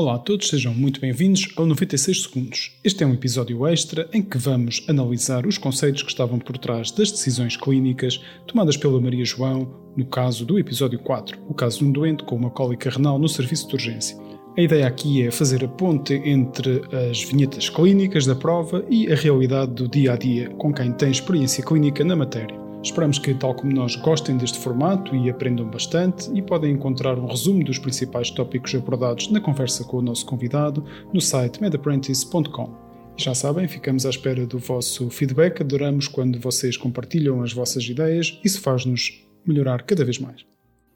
Olá 0.00 0.14
a 0.14 0.18
todos, 0.18 0.48
sejam 0.48 0.72
muito 0.72 0.98
bem-vindos 0.98 1.52
ao 1.56 1.66
96 1.66 2.22
Segundos. 2.22 2.72
Este 2.82 3.04
é 3.04 3.06
um 3.06 3.12
episódio 3.12 3.66
extra 3.66 4.08
em 4.14 4.22
que 4.22 4.38
vamos 4.38 4.82
analisar 4.88 5.46
os 5.46 5.58
conceitos 5.58 6.02
que 6.02 6.08
estavam 6.08 6.38
por 6.38 6.56
trás 6.56 6.90
das 6.90 7.12
decisões 7.12 7.54
clínicas 7.54 8.18
tomadas 8.46 8.78
pela 8.78 8.98
Maria 8.98 9.26
João 9.26 9.70
no 9.94 10.06
caso 10.06 10.46
do 10.46 10.58
episódio 10.58 10.98
4, 11.00 11.38
o 11.46 11.52
caso 11.52 11.80
de 11.80 11.84
um 11.84 11.92
doente 11.92 12.24
com 12.24 12.34
uma 12.34 12.48
cólica 12.48 12.88
renal 12.88 13.18
no 13.18 13.28
serviço 13.28 13.68
de 13.68 13.74
urgência. 13.74 14.16
A 14.56 14.62
ideia 14.62 14.86
aqui 14.86 15.26
é 15.26 15.30
fazer 15.30 15.62
a 15.62 15.68
ponte 15.68 16.14
entre 16.14 16.80
as 17.10 17.22
vinhetas 17.22 17.68
clínicas 17.68 18.24
da 18.24 18.34
prova 18.34 18.82
e 18.88 19.12
a 19.12 19.14
realidade 19.14 19.72
do 19.72 19.86
dia 19.86 20.14
a 20.14 20.16
dia 20.16 20.48
com 20.56 20.72
quem 20.72 20.92
tem 20.92 21.10
experiência 21.10 21.62
clínica 21.62 22.02
na 22.02 22.16
matéria. 22.16 22.59
Esperamos 22.82 23.18
que, 23.18 23.34
tal 23.34 23.54
como 23.54 23.74
nós, 23.74 23.94
gostem 23.96 24.38
deste 24.38 24.58
formato 24.58 25.14
e 25.14 25.28
aprendam 25.28 25.68
bastante 25.68 26.30
e 26.34 26.40
podem 26.40 26.72
encontrar 26.72 27.18
um 27.18 27.26
resumo 27.26 27.62
dos 27.62 27.78
principais 27.78 28.30
tópicos 28.30 28.74
abordados 28.74 29.30
na 29.30 29.38
conversa 29.38 29.84
com 29.84 29.98
o 29.98 30.02
nosso 30.02 30.24
convidado 30.24 30.82
no 31.12 31.20
site 31.20 31.60
medapprentice.com. 31.60 32.74
Já 33.18 33.34
sabem, 33.34 33.68
ficamos 33.68 34.06
à 34.06 34.08
espera 34.08 34.46
do 34.46 34.58
vosso 34.58 35.10
feedback, 35.10 35.60
adoramos 35.60 36.08
quando 36.08 36.40
vocês 36.40 36.78
compartilham 36.78 37.42
as 37.42 37.52
vossas 37.52 37.84
ideias, 37.84 38.40
isso 38.42 38.62
faz-nos 38.62 39.26
melhorar 39.46 39.82
cada 39.82 40.02
vez 40.02 40.18
mais. 40.18 40.46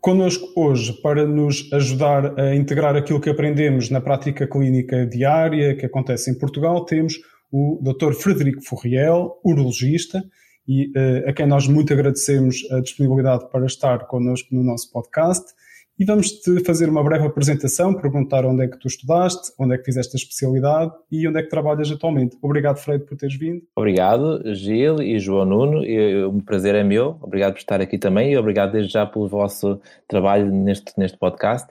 Connosco 0.01 0.49
hoje, 0.57 0.91
para 1.03 1.27
nos 1.27 1.71
ajudar 1.71 2.39
a 2.41 2.57
integrar 2.57 2.97
aquilo 2.97 3.21
que 3.21 3.29
aprendemos 3.29 3.91
na 3.91 4.01
prática 4.01 4.47
clínica 4.47 5.07
diária 5.07 5.77
que 5.77 5.85
acontece 5.85 6.31
em 6.31 6.39
Portugal, 6.39 6.83
temos 6.87 7.21
o 7.53 7.79
Dr. 7.83 8.15
Frederico 8.15 8.63
Furriel, 8.63 9.39
urologista, 9.45 10.25
e 10.67 10.87
uh, 10.89 11.29
a 11.29 11.33
quem 11.33 11.47
nós 11.47 11.69
muito 11.69 11.93
agradecemos 11.93 12.57
a 12.71 12.81
disponibilidade 12.81 13.49
para 13.51 13.67
estar 13.67 14.07
connosco 14.07 14.55
no 14.55 14.63
nosso 14.63 14.91
podcast. 14.91 15.53
E 15.97 16.05
vamos-te 16.05 16.65
fazer 16.65 16.89
uma 16.89 17.05
breve 17.05 17.25
apresentação, 17.25 17.95
perguntar 17.95 18.45
onde 18.45 18.65
é 18.65 18.69
que 18.69 18.77
tu 18.77 18.89
estudaste, 18.89 19.53
onde 19.57 19.77
é 19.77 19.79
que 19.79 19.85
fizeste 19.85 20.17
a 20.17 20.19
especialidade 20.19 20.91
e 21.09 21.29
onde 21.29 21.39
é 21.39 21.43
que 21.43 21.49
trabalhas 21.49 21.89
atualmente. 21.89 22.37
Obrigado, 22.43 22.79
Freire, 22.79 23.05
por 23.05 23.17
teres 23.17 23.37
vindo. 23.39 23.63
Obrigado, 23.77 24.43
Gil 24.55 25.01
e 25.01 25.21
João 25.21 25.45
Nuno. 25.45 25.83
O 26.29 26.43
prazer 26.43 26.75
é 26.75 26.83
meu. 26.83 27.17
Obrigado 27.23 27.53
por 27.53 27.61
estar 27.61 27.81
aqui 27.81 27.97
também 27.97 28.33
e 28.33 28.37
obrigado 28.37 28.73
desde 28.73 28.93
já 28.93 29.07
pelo 29.07 29.29
vosso 29.29 29.81
trabalho 30.09 30.51
neste, 30.51 30.93
neste 30.99 31.17
podcast. 31.17 31.69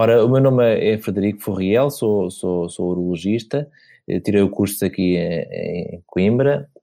Ora, 0.00 0.24
o 0.24 0.28
meu 0.28 0.40
nome 0.40 0.62
é 0.78 0.96
Frederico 0.96 1.42
Forriel, 1.42 1.90
sou, 1.90 2.30
sou, 2.30 2.68
sou 2.68 2.90
urologista, 2.90 3.68
tirei 4.24 4.42
o 4.42 4.48
curso 4.48 4.84
aqui 4.84 5.16
em 5.16 6.00
Coimbra, 6.06 6.70
eh, 6.72 6.77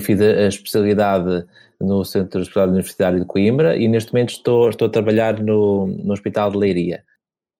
fiz 0.00 0.20
a 0.20 0.46
especialidade 0.46 1.46
no 1.80 2.04
Centro 2.04 2.40
Hospitalar 2.40 2.68
Universitário 2.68 3.20
de 3.20 3.26
Coimbra 3.26 3.76
e 3.76 3.86
neste 3.86 4.12
momento 4.12 4.30
estou, 4.30 4.68
estou 4.68 4.88
a 4.88 4.90
trabalhar 4.90 5.40
no, 5.40 5.86
no 5.86 6.12
Hospital 6.12 6.50
de 6.50 6.58
Leiria. 6.58 7.04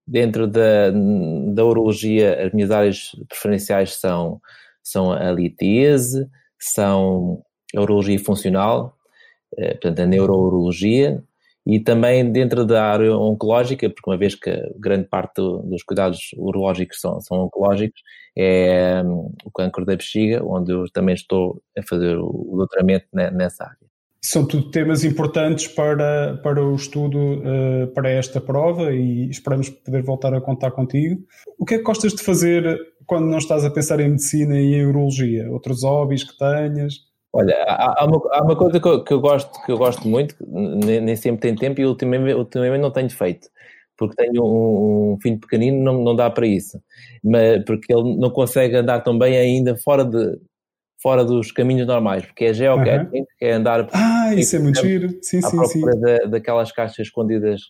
Dentro 0.07 0.47
da, 0.47 0.91
da 0.91 1.65
urologia, 1.65 2.47
as 2.47 2.53
minhas 2.53 2.71
áreas 2.71 3.11
preferenciais 3.29 3.95
são, 3.95 4.41
são 4.83 5.13
a 5.13 5.31
litíase, 5.31 6.29
são 6.59 7.43
a 7.77 7.81
urologia 7.81 8.19
funcional, 8.19 8.97
eh, 9.57 9.73
portanto 9.73 10.01
a 10.01 10.07
neurourologia, 10.07 11.23
e 11.69 11.79
também 11.79 12.33
dentro 12.33 12.65
da 12.65 12.83
área 12.83 13.15
oncológica, 13.15 13.91
porque 13.91 14.09
uma 14.09 14.17
vez 14.17 14.35
que 14.35 14.51
grande 14.79 15.07
parte 15.07 15.35
do, 15.35 15.59
dos 15.59 15.83
cuidados 15.83 16.31
urológicos 16.39 16.99
são, 16.99 17.21
são 17.21 17.45
oncológicos, 17.45 18.01
é 18.35 19.03
um, 19.05 19.35
o 19.45 19.51
câncer 19.51 19.85
da 19.85 19.95
bexiga, 19.95 20.43
onde 20.43 20.73
eu 20.73 20.87
também 20.91 21.15
estou 21.15 21.63
a 21.77 21.83
fazer 21.83 22.17
o, 22.17 22.55
doutoramento 22.57 23.07
nessa 23.13 23.65
área. 23.65 23.77
São 24.23 24.47
tudo 24.47 24.71
temas 24.71 25.05
importantes 25.05 25.69
para, 25.69 26.39
para 26.43 26.65
o 26.65 26.75
estudo 26.75 27.19
uh, 27.19 27.87
para 27.89 28.09
esta 28.09 28.41
prova 28.41 28.95
e 28.95 29.29
esperamos 29.29 29.69
poder 29.69 30.03
voltar 30.03 30.33
a 30.33 30.41
contar 30.41 30.71
contigo. 30.71 31.23
O 31.59 31.67
que 31.67 31.75
é 31.75 31.79
que 31.79 31.85
gostas 31.85 32.15
de 32.15 32.23
fazer 32.23 32.79
quando 33.07 33.27
não 33.27 33.39
estás 33.39 33.63
a 33.65 33.71
pensar 33.71 34.01
em 34.01 34.09
medicina 34.09 34.59
e 34.59 34.75
em 34.75 34.87
urologia? 34.87 35.51
Outros 35.51 35.83
hobbies 35.83 36.25
que 36.25 36.37
tenhas? 36.39 37.08
Olha, 37.33 37.55
há, 37.65 38.03
há, 38.03 38.07
uma, 38.07 38.21
há 38.33 38.43
uma, 38.43 38.57
coisa 38.57 38.81
que 38.81 38.89
eu, 38.89 39.05
que 39.05 39.13
eu, 39.13 39.21
gosto, 39.21 39.63
que 39.65 39.71
eu 39.71 39.77
gosto 39.77 40.09
muito, 40.09 40.35
nem, 40.41 41.01
nem 41.01 41.17
sempre 41.17 41.43
tem 41.43 41.55
tempo 41.55 41.81
e 41.81 41.87
ultimamente, 41.87 42.35
ultimamente 42.35 42.81
não 42.81 42.91
tenho 42.91 43.11
feito, 43.11 43.49
porque 43.97 44.17
tenho 44.17 44.43
um, 44.43 45.13
um 45.13 45.19
filho 45.21 45.39
pequenino, 45.39 45.83
não, 45.83 46.03
não 46.03 46.17
dá 46.17 46.31
para 46.31 46.47
isso, 46.47 46.81
mas 47.23 47.63
porque 47.65 47.93
ele 47.93 48.17
não 48.17 48.31
consegue 48.31 48.77
andar 48.77 49.01
tão 49.01 49.19
bem 49.19 49.37
ainda 49.37 49.77
fora 49.77 50.05
de 50.05 50.39
fora 51.01 51.25
dos 51.25 51.53
caminhos 51.53 51.87
normais, 51.87 52.25
porque 52.25 52.47
é 52.47 52.53
geocaching, 52.53 53.19
uhum. 53.19 53.27
é 53.41 53.53
andar 53.53 53.89
ah, 53.93 54.35
isso 54.35 54.57
é 54.57 54.59
muito 54.59 54.81
giro, 54.81 55.11
sim, 55.23 55.41
sim, 55.41 55.65
sim. 55.67 55.81
Da, 55.81 56.19
daquelas 56.31 56.73
caixas 56.73 57.07
escondidas 57.07 57.61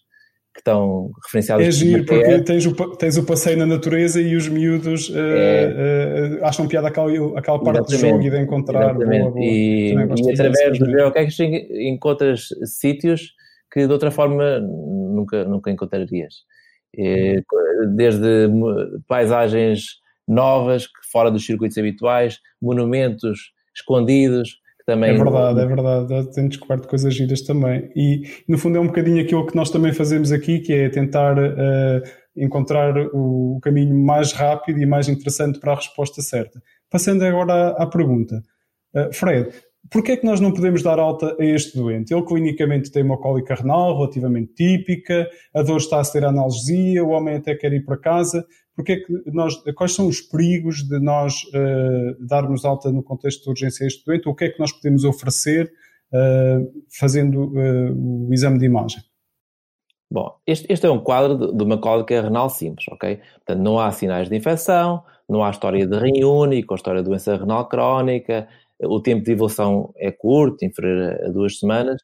que 0.59 0.63
estão 0.63 1.13
referenciadas. 1.25 1.67
É 1.67 1.71
giro, 1.71 2.05
porque 2.05 2.41
tens 2.43 2.67
o, 2.67 2.97
tens 2.97 3.17
o 3.17 3.25
passeio 3.25 3.57
na 3.57 3.67
natureza 3.67 4.21
e 4.21 4.35
os 4.35 4.49
miúdos 4.49 5.09
uh, 5.09 5.13
uh, 5.13 6.45
acham 6.45 6.67
piada 6.67 6.89
aquela, 6.89 7.39
aquela 7.39 7.63
parte 7.63 7.93
do 7.93 7.97
jogo 7.97 8.23
e 8.23 8.31
de 8.31 8.41
encontrar. 8.41 8.93
Boa, 8.95 9.07
boa. 9.07 9.45
E, 9.45 9.95
e 9.95 10.33
através 10.33 10.79
do 10.79 10.87
geocaching 10.87 11.69
encontras 11.89 12.49
sítios 12.65 13.35
que 13.73 13.87
de 13.87 13.93
outra 13.93 14.11
forma 14.11 14.59
nunca, 14.59 15.45
nunca 15.45 15.71
encontrarias. 15.71 16.35
Desde 17.95 18.49
paisagens 19.07 20.01
novas, 20.27 20.89
fora 21.13 21.31
dos 21.31 21.45
circuitos 21.47 21.79
habituais, 21.79 22.41
monumentos 22.61 23.53
escondidos, 23.75 24.59
também. 24.89 25.11
É 25.11 25.15
verdade, 25.15 25.61
é 25.61 25.67
verdade. 25.67 26.33
Tenho 26.33 26.49
descoberto 26.49 26.89
coisas 26.89 27.15
giras 27.15 27.43
também. 27.43 27.91
E, 27.95 28.23
no 28.49 28.57
fundo, 28.57 28.79
é 28.79 28.81
um 28.81 28.87
bocadinho 28.87 29.21
aquilo 29.21 29.47
que 29.47 29.55
nós 29.55 29.69
também 29.71 29.93
fazemos 29.93 30.33
aqui, 30.33 30.61
que 30.61 30.73
é 30.73 30.89
tentar 30.89 31.37
uh, 31.39 32.03
encontrar 32.35 32.95
o 33.13 33.59
caminho 33.63 33.95
mais 33.95 34.33
rápido 34.33 34.81
e 34.81 34.87
mais 34.87 35.07
interessante 35.07 35.61
para 35.61 35.73
a 35.73 35.77
resposta 35.77 36.23
certa. 36.23 36.63
Passando 36.91 37.23
agora 37.23 37.53
à, 37.53 37.83
à 37.83 37.87
pergunta. 37.87 38.43
Uh, 38.95 39.13
Fred, 39.13 39.51
Porquê 39.91 40.13
é 40.13 40.17
que 40.17 40.27
nós 40.27 40.39
não 40.39 40.53
podemos 40.53 40.83
dar 40.83 40.99
alta 40.99 41.35
a 41.41 41.45
este 41.45 41.77
doente? 41.77 42.13
Ele 42.13 42.25
clinicamente 42.25 42.91
tem 42.91 43.03
uma 43.03 43.17
cólica 43.17 43.55
renal 43.55 43.97
relativamente 43.97 44.53
típica, 44.53 45.27
a 45.55 45.63
dor 45.63 45.79
está 45.79 46.01
a 46.01 46.05
ser 46.05 46.27
analgesia, 46.27 47.03
o 47.03 47.11
homem 47.11 47.37
até 47.37 47.55
quer 47.55 47.73
ir 47.73 47.85
para 47.85 47.97
casa. 47.97 48.45
Porquê 48.79 48.93
é 48.93 48.97
que 49.01 49.13
nós, 49.33 49.57
quais 49.75 49.93
são 49.93 50.07
os 50.07 50.21
perigos 50.21 50.85
de 50.89 51.01
nós 51.01 51.43
uh, 51.47 52.25
darmos 52.25 52.65
alta 52.65 52.93
no 52.93 53.03
contexto 53.03 53.43
de 53.43 53.51
urgência 53.51 53.83
a 53.83 53.89
este 53.89 54.05
doente? 54.05 54.29
O 54.29 54.35
que 54.37 54.45
é 54.45 54.51
que 54.51 54.61
nós 54.61 54.71
podemos 54.71 55.03
oferecer 55.03 55.69
uh, 56.13 56.85
fazendo 56.97 57.47
uh, 57.47 58.29
o 58.29 58.33
exame 58.33 58.57
de 58.57 58.67
imagem? 58.67 59.03
Bom, 60.09 60.33
este, 60.47 60.73
este, 60.73 60.87
é 60.87 60.91
um 60.91 61.01
quadro 61.01 61.53
de, 61.53 61.65
uma 61.65 61.77
cólica 61.77 62.23
renal 62.23 62.49
simples, 62.49 62.87
ok? 62.93 63.21
Portanto, 63.45 63.65
não 63.65 63.81
há 63.81 63.91
sinais 63.91 64.29
de 64.29 64.37
infecção, 64.37 65.03
não 65.29 65.43
há 65.43 65.51
história 65.51 65.85
de 65.85 65.99
rim 65.99 66.23
único, 66.23 66.77
história 66.77 67.03
de 67.03 67.09
doença 67.09 67.37
renal 67.37 67.69
crónica, 67.69 68.47
o 68.81 69.03
tempo 69.03 69.25
de 69.25 69.33
evolução 69.33 69.93
é 69.97 70.13
curto, 70.13 70.65
inferior 70.65 71.19
a 71.25 71.29
duas 71.31 71.59
semanas, 71.59 72.01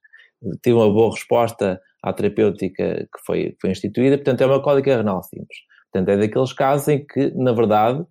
teve 0.60 0.74
uma 0.74 0.92
boa 0.92 1.12
resposta 1.12 1.80
à 2.02 2.12
terapêutica 2.12 3.06
que 3.14 3.24
foi, 3.24 3.56
foi 3.60 3.70
instituída, 3.70 4.18
portanto 4.18 4.40
é 4.40 4.46
uma 4.46 4.60
cólica 4.60 4.96
renal 4.96 5.22
simples. 5.22 5.56
Portanto, 5.94 6.08
é 6.08 6.16
daqueles 6.16 6.52
casos 6.52 6.88
em 6.88 7.06
que, 7.06 7.30
na 7.36 7.52
verdade, 7.52 8.04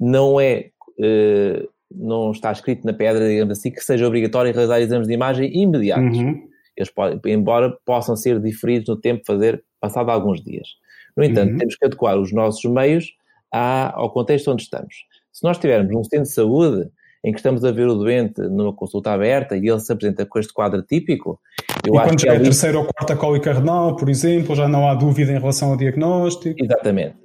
não 0.00 0.40
é, 0.40 0.70
eh, 0.98 1.68
não 1.94 2.30
está 2.30 2.50
escrito 2.50 2.86
na 2.86 2.94
pedra, 2.94 3.28
digamos 3.28 3.58
assim, 3.58 3.70
que 3.70 3.80
seja 3.80 4.06
obrigatório 4.06 4.50
realizar 4.54 4.80
exames 4.80 5.06
de 5.06 5.12
imagem 5.12 5.54
imediatos. 5.54 6.16
Uhum. 6.16 6.48
Eles 6.74 6.90
podem, 6.90 7.20
embora 7.34 7.76
possam 7.84 8.16
ser 8.16 8.40
diferidos 8.40 8.88
no 8.88 8.98
tempo, 8.98 9.22
fazer 9.26 9.62
passado 9.78 10.08
alguns 10.08 10.42
dias. 10.42 10.66
No 11.14 11.22
entanto, 11.22 11.52
uhum. 11.52 11.58
temos 11.58 11.76
que 11.76 11.84
adequar 11.84 12.18
os 12.18 12.32
nossos 12.32 12.64
meios 12.64 13.12
ao 13.52 14.10
contexto 14.10 14.50
onde 14.50 14.62
estamos. 14.62 14.94
Se 15.30 15.44
nós 15.44 15.58
tivermos 15.58 15.94
um 15.94 16.02
centro 16.02 16.22
de 16.22 16.32
saúde 16.32 16.90
em 17.24 17.32
que 17.32 17.38
estamos 17.38 17.64
a 17.64 17.70
ver 17.70 17.86
o 17.86 17.94
doente 17.94 18.40
numa 18.40 18.74
consulta 18.74 19.12
aberta 19.12 19.56
e 19.56 19.68
ele 19.68 19.80
se 19.80 19.92
apresenta 19.92 20.24
com 20.24 20.38
este 20.38 20.52
quadro 20.52 20.82
típico, 20.82 21.38
eu 21.86 21.94
e 21.94 21.98
acho 21.98 22.08
quando 22.08 22.20
já 22.20 22.32
é, 22.32 22.36
a 22.36 22.40
terceira 22.40 22.78
ou 22.78 22.84
quarta 22.84 23.16
cólica 23.16 23.52
renal, 23.52 23.94
por 23.96 24.08
exemplo, 24.08 24.54
já 24.54 24.66
não 24.66 24.88
há 24.88 24.94
dúvida 24.94 25.30
em 25.32 25.38
relação 25.38 25.70
ao 25.70 25.76
diagnóstico. 25.76 26.62
Exatamente. 26.62 27.16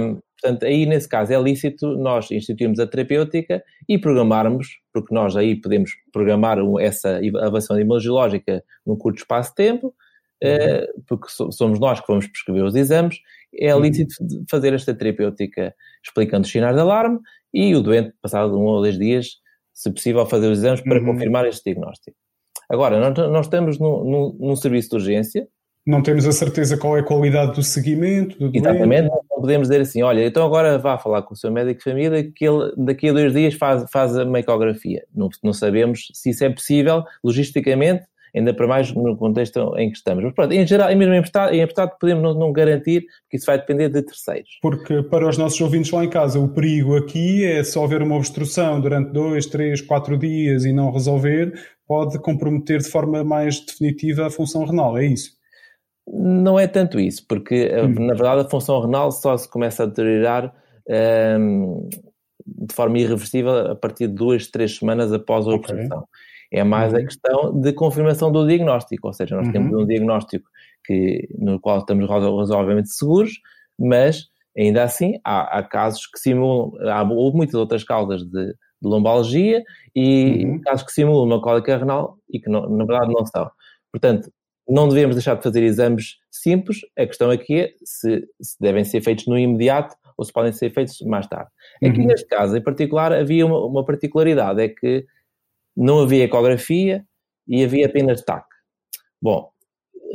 Um, 0.00 0.20
portanto, 0.40 0.64
aí 0.64 0.86
nesse 0.86 1.08
caso 1.08 1.32
é 1.32 1.40
lícito 1.40 1.96
nós 1.96 2.30
instituirmos 2.30 2.78
a 2.78 2.86
terapêutica 2.86 3.62
e 3.88 3.98
programarmos, 3.98 4.78
porque 4.92 5.14
nós 5.14 5.36
aí 5.36 5.60
podemos 5.60 5.90
programar 6.12 6.58
essa 6.80 7.20
avaliação 7.40 7.78
imunologilógica 7.78 8.62
num 8.86 8.96
curto 8.96 9.18
espaço 9.18 9.50
de 9.50 9.56
tempo, 9.56 9.94
uhum. 10.42 10.50
uh, 10.50 11.02
porque 11.08 11.26
somos 11.50 11.80
nós 11.80 12.00
que 12.00 12.06
vamos 12.06 12.28
prescrever 12.28 12.64
os 12.64 12.76
exames, 12.76 13.18
é 13.58 13.74
uhum. 13.74 13.82
lícito 13.82 14.14
uhum. 14.20 14.44
fazer 14.48 14.72
esta 14.72 14.94
terapêutica 14.94 15.74
explicando 16.04 16.46
os 16.46 16.50
sinais 16.50 16.74
de 16.74 16.80
alarme 16.80 17.18
e 17.52 17.74
o 17.74 17.82
doente, 17.82 18.12
passado 18.20 18.58
um 18.58 18.64
ou 18.64 18.80
dois 18.80 18.98
dias, 18.98 19.36
se 19.72 19.90
possível, 19.90 20.24
fazer 20.26 20.48
os 20.48 20.58
exames 20.58 20.80
para 20.80 20.98
uhum. 20.98 21.06
confirmar 21.06 21.46
este 21.46 21.64
diagnóstico. 21.64 22.16
Agora, 22.68 22.98
nós, 22.98 23.30
nós 23.30 23.46
estamos 23.46 23.78
num, 23.78 24.04
num, 24.04 24.36
num, 24.40 24.56
serviço 24.56 24.90
de 24.90 24.94
urgência. 24.96 25.48
Não 25.86 26.02
temos 26.02 26.26
a 26.26 26.32
certeza 26.32 26.76
qual 26.76 26.96
é 26.96 27.00
a 27.00 27.04
qualidade 27.04 27.54
do 27.54 27.62
seguimento 27.62 28.38
do 28.38 28.56
Exatamente, 28.56 29.08
não 29.08 29.40
podemos 29.40 29.68
dizer 29.68 29.80
assim, 29.80 30.00
olha, 30.02 30.24
então 30.24 30.46
agora 30.46 30.78
vá 30.78 30.96
falar 30.96 31.22
com 31.22 31.34
o 31.34 31.36
seu 31.36 31.50
médico 31.50 31.78
de 31.78 31.84
família 31.84 32.30
que 32.30 32.46
ele 32.46 32.72
daqui 32.76 33.08
a 33.08 33.12
dois 33.12 33.32
dias 33.32 33.54
faz, 33.54 33.84
faz 33.90 34.16
a 34.16 34.22
ecografia. 34.38 35.04
Não, 35.12 35.28
não 35.42 35.52
sabemos 35.52 36.06
se 36.14 36.30
isso 36.30 36.44
é 36.44 36.50
possível 36.50 37.02
logisticamente 37.22 38.06
ainda 38.34 38.54
para 38.54 38.66
mais 38.66 38.92
no 38.92 39.16
contexto 39.16 39.74
em 39.76 39.90
que 39.90 39.96
estamos. 39.96 40.24
Mas 40.24 40.34
pronto, 40.34 40.52
em 40.52 40.66
geral, 40.66 40.88
mesmo 40.96 41.14
em 41.14 41.18
emprestado, 41.18 41.54
em 41.54 41.60
emprestado 41.60 41.96
podemos 41.98 42.22
não, 42.22 42.34
não, 42.34 42.52
garantir, 42.52 43.02
porque 43.22 43.36
isso 43.36 43.46
vai 43.46 43.58
depender 43.58 43.88
de 43.88 44.02
terceiros. 44.02 44.58
Porque 44.62 45.02
para 45.02 45.28
os 45.28 45.36
nossos 45.36 45.60
ouvintes 45.60 45.90
lá 45.90 46.04
em 46.04 46.10
casa, 46.10 46.38
o 46.38 46.48
perigo 46.48 46.96
aqui 46.96 47.44
é 47.44 47.62
só 47.62 47.84
haver 47.84 48.02
uma 48.02 48.16
obstrução 48.16 48.80
durante 48.80 49.12
dois, 49.12 49.46
três, 49.46 49.80
quatro 49.80 50.16
dias 50.16 50.64
e 50.64 50.72
não 50.72 50.90
resolver, 50.90 51.52
pode 51.86 52.18
comprometer 52.18 52.78
de 52.78 52.88
forma 52.88 53.22
mais 53.22 53.60
definitiva 53.60 54.26
a 54.26 54.30
função 54.30 54.64
renal, 54.64 54.96
é 54.96 55.04
isso? 55.06 55.32
Não 56.06 56.58
é 56.58 56.66
tanto 56.66 56.98
isso, 56.98 57.24
porque 57.28 57.70
hum. 57.74 58.06
na 58.06 58.14
verdade 58.14 58.40
a 58.40 58.48
função 58.48 58.80
renal 58.80 59.12
só 59.12 59.36
se 59.36 59.48
começa 59.48 59.84
a 59.84 59.86
deteriorar 59.86 60.52
um, 61.38 61.88
de 62.44 62.74
forma 62.74 62.98
irreversível 62.98 63.70
a 63.70 63.76
partir 63.76 64.08
de 64.08 64.14
duas, 64.14 64.48
três 64.48 64.76
semanas 64.76 65.12
após 65.12 65.46
a 65.46 65.50
obstrução. 65.50 65.98
Okay. 65.98 66.31
É 66.52 66.62
mais 66.62 66.92
uhum. 66.92 66.98
a 66.98 67.02
questão 67.02 67.60
de 67.60 67.72
confirmação 67.72 68.30
do 68.30 68.46
diagnóstico, 68.46 69.06
ou 69.06 69.12
seja, 69.12 69.34
nós 69.34 69.46
uhum. 69.46 69.52
temos 69.52 69.82
um 69.82 69.86
diagnóstico 69.86 70.48
que, 70.84 71.28
no 71.38 71.58
qual 71.58 71.78
estamos 71.78 72.08
razoavelmente 72.08 72.90
seguros, 72.90 73.32
mas 73.78 74.26
ainda 74.56 74.82
assim 74.82 75.18
há, 75.24 75.58
há 75.58 75.62
casos 75.62 76.06
que 76.06 76.18
simulam, 76.18 76.72
há 76.88 77.04
muitas 77.04 77.54
outras 77.54 77.82
causas 77.82 78.22
de, 78.22 78.46
de 78.48 78.54
lombalgia 78.82 79.64
e 79.96 80.44
uhum. 80.44 80.60
casos 80.60 80.84
que 80.84 80.92
simulam 80.92 81.24
uma 81.24 81.40
cólica 81.40 81.76
renal 81.76 82.18
e 82.30 82.38
que 82.38 82.50
não, 82.50 82.68
na 82.68 82.84
verdade 82.84 83.12
não 83.12 83.24
são. 83.24 83.50
Portanto, 83.90 84.30
não 84.68 84.88
devemos 84.88 85.16
deixar 85.16 85.36
de 85.36 85.42
fazer 85.42 85.62
exames 85.62 86.18
simples, 86.30 86.80
a 86.96 87.06
questão 87.06 87.30
aqui 87.30 87.60
é 87.60 87.72
se, 87.84 88.26
se 88.40 88.56
devem 88.60 88.84
ser 88.84 89.00
feitos 89.00 89.26
no 89.26 89.38
imediato 89.38 89.96
ou 90.16 90.24
se 90.24 90.32
podem 90.32 90.52
ser 90.52 90.72
feitos 90.72 91.00
mais 91.02 91.26
tarde. 91.26 91.50
Aqui 91.82 92.00
uhum. 92.00 92.06
neste 92.06 92.26
caso, 92.26 92.56
em 92.56 92.62
particular, 92.62 93.12
havia 93.12 93.44
uma, 93.44 93.58
uma, 93.64 93.84
particularidade, 93.84 94.60
é 94.60 94.68
que 94.68 95.04
não 95.76 96.00
havia 96.00 96.24
ecografia 96.24 97.04
e 97.46 97.64
havia 97.64 97.86
apenas 97.86 98.22
TAC. 98.22 98.46
Bom, 99.20 99.50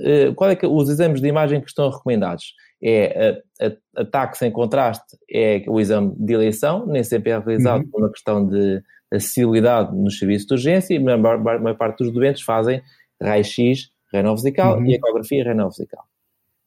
eh, 0.04 0.32
qual 0.36 0.50
é 0.50 0.56
que 0.56 0.66
os 0.66 0.90
exames 0.90 1.22
de 1.22 1.28
imagem 1.28 1.62
que 1.62 1.68
estão 1.68 1.90
recomendados? 1.90 2.54
É 2.82 3.42
a, 3.60 4.02
a, 4.02 4.06
TAC 4.06 4.38
sem 4.38 4.52
contraste 4.52 5.18
é 5.32 5.64
o 5.68 5.80
exame 5.80 6.14
de 6.16 6.34
eleição, 6.34 6.86
nem 6.86 7.04
sempre 7.04 7.32
é 7.32 7.40
realizado 7.40 7.82
uhum. 7.82 7.90
por 7.90 8.02
uma 8.02 8.12
questão 8.12 8.48
de 8.48 8.84
acessibilidade 9.12 9.96
nos 9.96 10.20
serviços 10.20 10.48
de 10.48 10.54
urgência 10.54 10.94
e 10.94 10.98
a 10.98 11.18
maior, 11.18 11.36
a 11.36 11.60
maior 11.60 11.78
parte 11.78 12.04
dos 12.04 12.14
doentes 12.14 12.44
fazem 12.44 12.82
raio-x 13.22 13.90
renal 14.14 14.36
vesical 14.36 14.78
uhum. 14.78 14.86
e 14.86 14.94
ecografia 14.94 15.44
renal 15.44 15.70
vesical. 15.70 16.06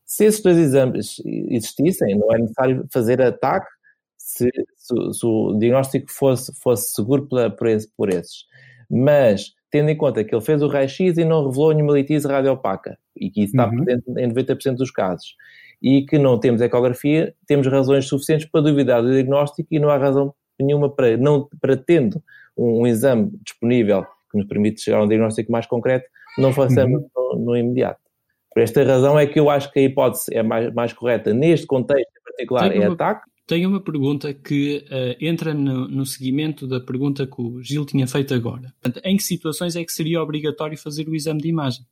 Se 0.04 0.24
esses 0.24 0.42
dois 0.42 0.58
exames 0.58 1.22
existissem, 1.24 2.18
não 2.18 2.32
é 2.34 2.38
necessário 2.38 2.84
fazer 2.92 3.22
ataque 3.22 3.68
se, 4.16 4.50
se, 4.76 5.12
se 5.12 5.26
o 5.26 5.56
diagnóstico 5.56 6.10
fosse, 6.10 6.52
fosse 6.60 6.92
seguro 6.92 7.28
por, 7.28 7.50
por, 7.52 7.66
esse, 7.68 7.88
por 7.96 8.08
esses. 8.08 8.44
Mas, 8.90 9.52
tendo 9.70 9.90
em 9.90 9.96
conta 9.96 10.24
que 10.24 10.34
ele 10.34 10.44
fez 10.44 10.62
o 10.62 10.66
raio-x 10.66 11.16
e 11.16 11.24
não 11.24 11.46
revelou 11.46 11.72
nenhuma 11.72 11.92
litise 11.92 12.26
radiopaca, 12.26 12.98
e 13.16 13.30
que 13.30 13.42
isso 13.42 13.52
está 13.52 13.68
uhum. 13.68 13.84
presente 13.84 14.04
em 14.08 14.28
90% 14.32 14.74
dos 14.76 14.90
casos, 14.90 15.36
e 15.82 16.02
que 16.04 16.18
não 16.18 16.38
temos 16.38 16.60
ecografia, 16.60 17.34
temos 17.46 17.66
razões 17.66 18.06
suficientes 18.06 18.46
para 18.46 18.60
duvidar 18.62 19.02
do 19.02 19.12
diagnóstico 19.12 19.68
e 19.70 19.78
não 19.78 19.88
há 19.88 19.96
razão 19.96 20.34
nenhuma 20.58 20.90
para, 20.90 21.16
não, 21.16 21.48
para 21.60 21.76
tendo 21.76 22.22
um, 22.56 22.82
um 22.82 22.86
exame 22.86 23.30
disponível 23.42 24.04
que 24.30 24.38
nos 24.38 24.46
permite 24.46 24.80
chegar 24.80 24.98
a 24.98 25.04
um 25.04 25.08
diagnóstico 25.08 25.50
mais 25.50 25.66
concreto, 25.66 26.06
não 26.38 26.52
façamos 26.52 27.02
uhum. 27.02 27.36
no, 27.36 27.44
no 27.46 27.56
imediato. 27.56 28.00
Por 28.52 28.62
esta 28.62 28.82
razão 28.82 29.18
é 29.18 29.26
que 29.26 29.38
eu 29.38 29.48
acho 29.48 29.70
que 29.72 29.78
a 29.78 29.82
hipótese 29.82 30.34
é 30.34 30.42
mais, 30.42 30.72
mais 30.74 30.92
correta 30.92 31.32
neste 31.32 31.66
contexto 31.66 32.10
em 32.10 32.22
particular 32.24 32.74
é 32.74 32.80
uma, 32.80 32.94
ataque. 32.94 33.29
Tenho 33.50 33.68
uma 33.68 33.80
pergunta 33.80 34.32
que 34.32 34.86
uh, 34.86 35.16
entra 35.20 35.52
no, 35.52 35.88
no 35.88 36.06
seguimento 36.06 36.68
da 36.68 36.78
pergunta 36.78 37.26
que 37.26 37.42
o 37.42 37.60
Gil 37.60 37.84
tinha 37.84 38.06
feito 38.06 38.32
agora. 38.32 38.72
Em 39.02 39.16
que 39.16 39.24
situações 39.24 39.74
é 39.74 39.84
que 39.84 39.90
seria 39.90 40.22
obrigatório 40.22 40.78
fazer 40.78 41.08
o 41.08 41.16
exame 41.16 41.40
de 41.40 41.48
imagem? 41.48 41.84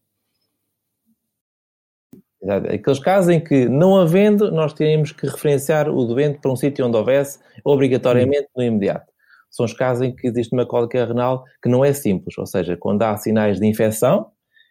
Exato. 2.41 2.73
Aqueles 2.73 3.01
casos 3.01 3.35
em 3.35 3.41
que, 3.43 3.69
não 3.69 3.97
havendo, 3.97 4.53
nós 4.53 4.73
teríamos 4.73 5.11
que 5.11 5.27
referenciar 5.27 5.89
o 5.91 6.05
doente 6.05 6.39
para 6.39 6.53
um 6.53 6.55
sítio 6.55 6.87
onde 6.87 6.97
houvesse, 6.97 7.41
obrigatoriamente 7.65 8.47
no 8.57 8.63
imediato. 8.63 9.13
São 9.51 9.67
os 9.67 9.73
casos 9.73 10.07
em 10.07 10.15
que 10.15 10.29
existe 10.29 10.55
uma 10.55 10.65
cólica 10.65 11.05
renal 11.05 11.43
que 11.61 11.69
não 11.69 11.85
é 11.85 11.93
simples, 11.93 12.39
ou 12.39 12.47
seja, 12.47 12.77
quando 12.77 13.03
há 13.03 13.17
sinais 13.17 13.59
de 13.59 13.67
infecção, 13.67 14.31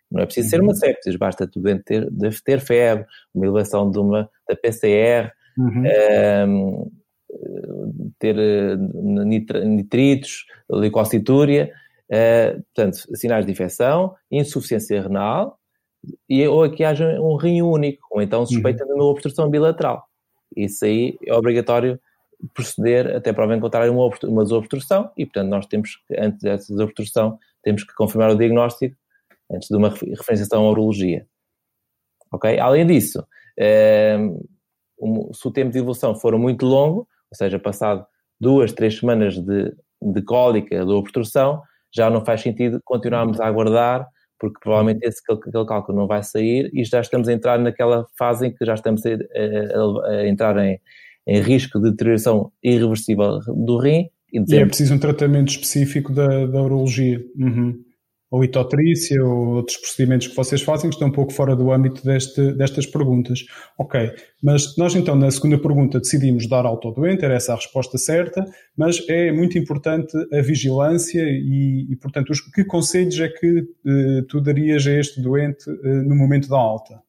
não 0.09 0.21
é 0.21 0.25
preciso 0.25 0.51
ser 0.51 0.61
uma 0.61 0.69
uhum. 0.69 0.75
sepsis, 0.77 1.17
basta 1.17 1.45
tu 1.45 1.61
ter, 1.85 2.09
deve 2.09 2.41
ter 2.45 2.61
febre, 2.61 3.05
uma 3.35 3.45
elevação 3.45 3.91
de 3.91 3.99
uma, 3.99 4.29
da 4.47 4.55
PCR, 4.55 5.33
uhum. 5.57 5.81
um, 5.81 5.85
ehm, 5.85 6.87
ter 8.19 8.37
eh, 8.37 8.75
nitritos, 9.65 10.45
leucocitúria, 10.69 11.71
uh, 12.09 12.63
portanto, 12.73 12.97
sinais 13.15 13.45
de 13.45 13.51
infecção, 13.51 14.15
insuficiência 14.31 15.01
renal, 15.01 15.59
e, 16.29 16.47
ou 16.47 16.69
que 16.69 16.83
haja 16.83 17.19
um 17.19 17.35
rim 17.35 17.61
único, 17.61 18.07
ou 18.11 18.21
então 18.21 18.45
suspeita 18.45 18.83
uhum. 18.83 18.89
de 18.89 18.95
uma 18.95 19.05
obstrução 19.05 19.49
bilateral. 19.49 20.03
Isso 20.55 20.85
aí 20.85 21.17
é 21.25 21.33
obrigatório 21.33 21.99
proceder 22.53 23.15
até 23.15 23.33
prova 23.33 23.55
em 23.55 23.59
contrário 23.59 23.91
uma, 23.91 24.09
uma 24.23 24.43
desobstrução 24.43 25.11
e, 25.17 25.25
portanto, 25.25 25.49
nós 25.49 25.65
temos 25.65 25.95
que, 26.07 26.19
antes 26.19 26.41
dessa 26.41 26.71
desobstrução, 26.71 27.39
temos 27.63 27.83
que 27.83 27.93
confirmar 27.95 28.29
o 28.31 28.37
diagnóstico 28.37 28.95
antes 29.51 29.67
de 29.67 29.75
uma 29.75 29.89
referenciação 29.89 30.65
à 30.65 30.69
urologia. 30.69 31.25
Ok? 32.31 32.59
Além 32.59 32.85
disso, 32.85 33.25
ehm, 35.01 35.31
se 35.33 35.47
o 35.47 35.51
tempo 35.51 35.71
de 35.71 35.79
evolução 35.79 36.15
for 36.15 36.37
muito 36.37 36.65
longo, 36.65 36.99
ou 36.99 37.35
seja, 37.35 37.59
passado 37.59 38.05
duas, 38.39 38.71
três 38.71 38.97
semanas 38.97 39.37
de, 39.37 39.73
de 40.01 40.21
cólica, 40.21 40.85
de 40.85 40.91
obstrução, 40.91 41.61
já 41.93 42.09
não 42.09 42.23
faz 42.23 42.41
sentido 42.41 42.79
continuarmos 42.83 43.39
a 43.39 43.47
aguardar, 43.47 44.07
porque 44.39 44.59
provavelmente 44.61 45.03
esse, 45.03 45.21
aquele 45.29 45.65
cálculo 45.65 45.97
não 45.97 46.07
vai 46.07 46.21
sair 46.21 46.69
e 46.73 46.83
já 46.83 47.01
estamos 47.01 47.27
a 47.27 47.33
entrar 47.33 47.57
naquela 47.57 48.05
fase 48.17 48.47
em 48.47 48.53
que 48.53 48.63
já 48.65 48.75
estamos 48.75 49.01
a, 49.05 49.09
a, 49.09 50.11
a 50.11 50.27
entrar 50.27 50.57
em, 50.57 50.79
em 51.25 51.41
risco 51.41 51.79
de 51.79 51.89
deterioração 51.91 52.51
irreversível 52.63 53.39
do 53.47 53.79
rim. 53.79 54.09
E, 54.31 54.39
e 54.39 54.55
é 54.57 54.65
preciso 54.65 54.93
um 54.93 54.99
tratamento 54.99 55.49
específico 55.49 56.13
da, 56.13 56.45
da 56.45 56.61
urologia. 56.61 57.19
Uhum 57.35 57.86
ou 58.29 58.41
litotrícia 58.41 59.23
ou 59.23 59.55
outros 59.55 59.77
procedimentos 59.77 60.27
que 60.27 60.35
vocês 60.35 60.61
fazem 60.61 60.89
que 60.89 60.95
estão 60.95 61.07
um 61.07 61.11
pouco 61.11 61.31
fora 61.31 61.55
do 61.55 61.71
âmbito 61.71 62.03
deste, 62.03 62.53
destas 62.53 62.85
perguntas. 62.85 63.45
Ok, 63.77 64.11
mas 64.43 64.75
nós 64.77 64.95
então 64.95 65.15
na 65.15 65.31
segunda 65.31 65.57
pergunta 65.57 65.99
decidimos 65.99 66.47
dar 66.47 66.65
alta 66.65 66.87
ao 66.87 66.93
doente, 66.93 67.23
era 67.23 67.35
essa 67.35 67.53
a 67.53 67.55
resposta 67.55 67.97
certa, 67.97 68.45
mas 68.75 69.03
é 69.07 69.31
muito 69.31 69.57
importante 69.57 70.15
a 70.33 70.41
vigilância 70.41 71.23
e, 71.23 71.87
e 71.89 71.95
portanto, 71.95 72.31
os, 72.31 72.41
que 72.41 72.65
conselhos 72.65 73.19
é 73.19 73.29
que 73.29 73.63
eh, 73.85 74.21
tu 74.27 74.41
darias 74.41 74.85
a 74.87 74.91
este 74.91 75.21
doente 75.21 75.69
eh, 75.69 76.01
no 76.03 76.15
momento 76.15 76.49
da 76.49 76.57
alta? 76.57 77.01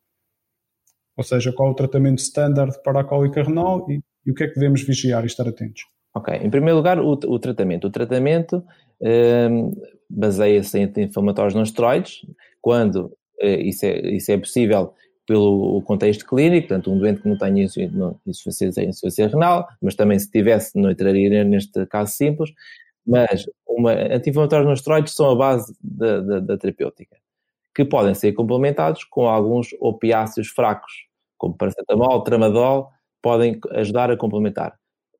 Ou 1.16 1.24
seja, 1.24 1.52
qual 1.52 1.70
o 1.72 1.74
tratamento 1.74 2.18
standard 2.20 2.80
para 2.84 3.00
a 3.00 3.04
cólica 3.04 3.42
renal 3.42 3.84
e, 3.90 4.00
e 4.24 4.30
o 4.30 4.34
que 4.34 4.44
é 4.44 4.48
que 4.48 4.54
devemos 4.54 4.82
vigiar 4.82 5.24
e 5.24 5.26
estar 5.26 5.48
atentos? 5.48 5.82
Ok, 6.18 6.34
em 6.34 6.50
primeiro 6.50 6.76
lugar, 6.76 6.98
o, 6.98 7.12
o 7.12 7.38
tratamento. 7.38 7.86
O 7.86 7.90
tratamento 7.90 8.64
um, 9.00 9.70
baseia-se 10.10 10.76
em 10.76 10.84
anti-inflamatórios 10.84 11.54
não 11.54 11.62
esteroides, 11.62 12.26
quando 12.60 13.12
uh, 13.40 13.60
isso, 13.60 13.86
é, 13.86 14.00
isso 14.10 14.32
é 14.32 14.36
possível 14.36 14.94
pelo 15.24 15.80
contexto 15.82 16.26
clínico, 16.26 16.68
portanto, 16.68 16.90
um 16.90 16.98
doente 16.98 17.20
que 17.20 17.28
não 17.28 17.38
tenha 17.38 17.62
insuficiência, 18.26 18.82
insuficiência 18.82 19.28
renal, 19.28 19.68
mas 19.80 19.94
também 19.94 20.18
se 20.18 20.28
tivesse, 20.28 20.76
não 20.76 20.90
entraria 20.90 21.44
neste 21.44 21.86
caso 21.86 22.12
simples, 22.12 22.50
mas 23.06 23.46
anti-inflamatórios 24.10 24.66
não 24.66 24.72
esteroides 24.72 25.14
são 25.14 25.30
a 25.30 25.36
base 25.36 25.72
da, 25.80 26.20
da, 26.20 26.40
da, 26.40 26.58
terapêutica, 26.58 27.16
que 27.76 27.84
podem 27.84 28.14
ser 28.14 28.32
complementados 28.32 29.04
com 29.04 29.28
alguns 29.28 29.68
opiáceos 29.78 30.48
fracos, 30.48 30.92
como 31.36 31.56
paracetamol, 31.56 32.24
tramadol, 32.24 32.90
podem 33.22 33.60
ajudar 33.72 34.10
a 34.10 34.16
complementar. 34.16 34.74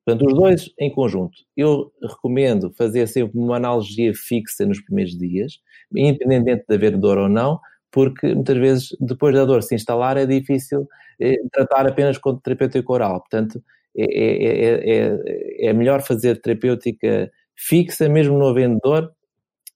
Portanto, 0.09 0.27
os 0.27 0.33
dois 0.33 0.69
em 0.79 0.89
conjunto. 0.89 1.37
Eu 1.55 1.91
recomendo 2.01 2.71
fazer 2.71 3.05
sempre 3.07 3.37
uma 3.37 3.57
analgesia 3.57 4.11
fixa 4.15 4.65
nos 4.65 4.81
primeiros 4.81 5.15
dias, 5.15 5.59
independentemente 5.95 6.65
de 6.67 6.75
haver 6.75 6.97
dor 6.97 7.19
ou 7.19 7.29
não, 7.29 7.59
porque 7.91 8.33
muitas 8.33 8.57
vezes, 8.57 8.97
depois 8.99 9.35
da 9.35 9.45
dor 9.45 9.61
se 9.61 9.75
instalar, 9.75 10.17
é 10.17 10.25
difícil 10.25 10.87
eh, 11.19 11.35
tratar 11.53 11.87
apenas 11.87 12.17
com 12.17 12.35
terapêutica 12.37 12.91
oral. 12.91 13.19
Portanto, 13.19 13.63
é, 13.95 14.03
é, 14.03 14.97
é, 14.97 15.67
é, 15.67 15.73
melhor 15.73 16.01
fazer 16.01 16.41
terapêutica 16.41 17.31
fixa, 17.55 18.09
mesmo 18.09 18.35
no 18.39 18.47
havendo 18.47 18.79
dor, 18.83 19.11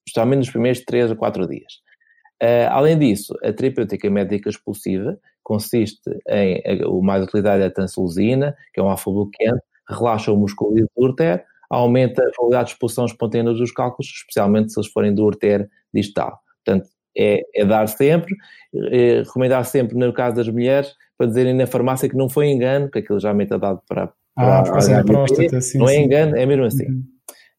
especialmente 0.08 0.40
nos 0.40 0.50
primeiros 0.50 0.84
3 0.84 1.12
a 1.12 1.16
4 1.16 1.48
dias. 1.48 1.74
Uh, 2.42 2.68
além 2.72 2.98
disso, 2.98 3.36
a 3.44 3.54
terapêutica 3.54 4.10
médica 4.10 4.50
expulsiva 4.50 5.18
consiste 5.44 6.10
em, 6.28 6.84
o 6.86 7.04
mais 7.04 7.24
utilizado 7.24 7.62
é 7.62 7.68
a 7.68 7.72
tansulosina, 7.72 8.56
que 8.74 8.80
é 8.80 8.84
um 8.84 8.90
alfa-bloqueante, 8.90 9.62
relaxa 9.90 10.32
o 10.32 10.38
músculo 10.38 10.76
do 10.76 10.90
urter, 10.96 11.44
aumenta 11.70 12.22
a 12.22 12.32
probabilidade 12.32 12.68
de 12.68 12.74
expulsão 12.74 13.06
espontânea 13.06 13.54
dos 13.54 13.72
cálculos, 13.72 14.08
especialmente 14.08 14.72
se 14.72 14.80
eles 14.80 14.92
forem 14.92 15.14
do 15.14 15.24
urter 15.24 15.70
distal. 15.94 16.40
Portanto, 16.64 16.90
é, 17.18 17.42
é 17.56 17.66
dar 17.66 17.88
sempre, 17.88 18.36
é, 18.92 19.20
recomendar 19.20 19.64
sempre, 19.66 19.98
no 19.98 20.14
caso 20.14 20.36
das 20.36 20.48
mulheres, 20.48 20.94
para 21.18 21.28
dizerem 21.28 21.54
na 21.54 21.68
farmácia 21.68 22.10
que 22.10 22.16
não 22.16 22.30
foi 22.30 22.48
engano, 22.48 22.90
que 22.90 23.00
aquilo 23.00 23.20
já 23.20 23.32
é 23.32 23.46
dado 23.46 23.82
para, 23.88 24.12
para 24.36 24.60
ah, 24.60 24.64
a, 24.64 24.96
a, 24.96 25.00
a 25.00 25.04
próstata, 25.04 25.62
sim, 25.62 25.78
não 25.78 25.90
é 25.90 25.98
engano, 25.98 26.36
é 26.36 26.46
mesmo 26.46 26.66
assim. 26.66 26.88
Uhum. 26.88 27.04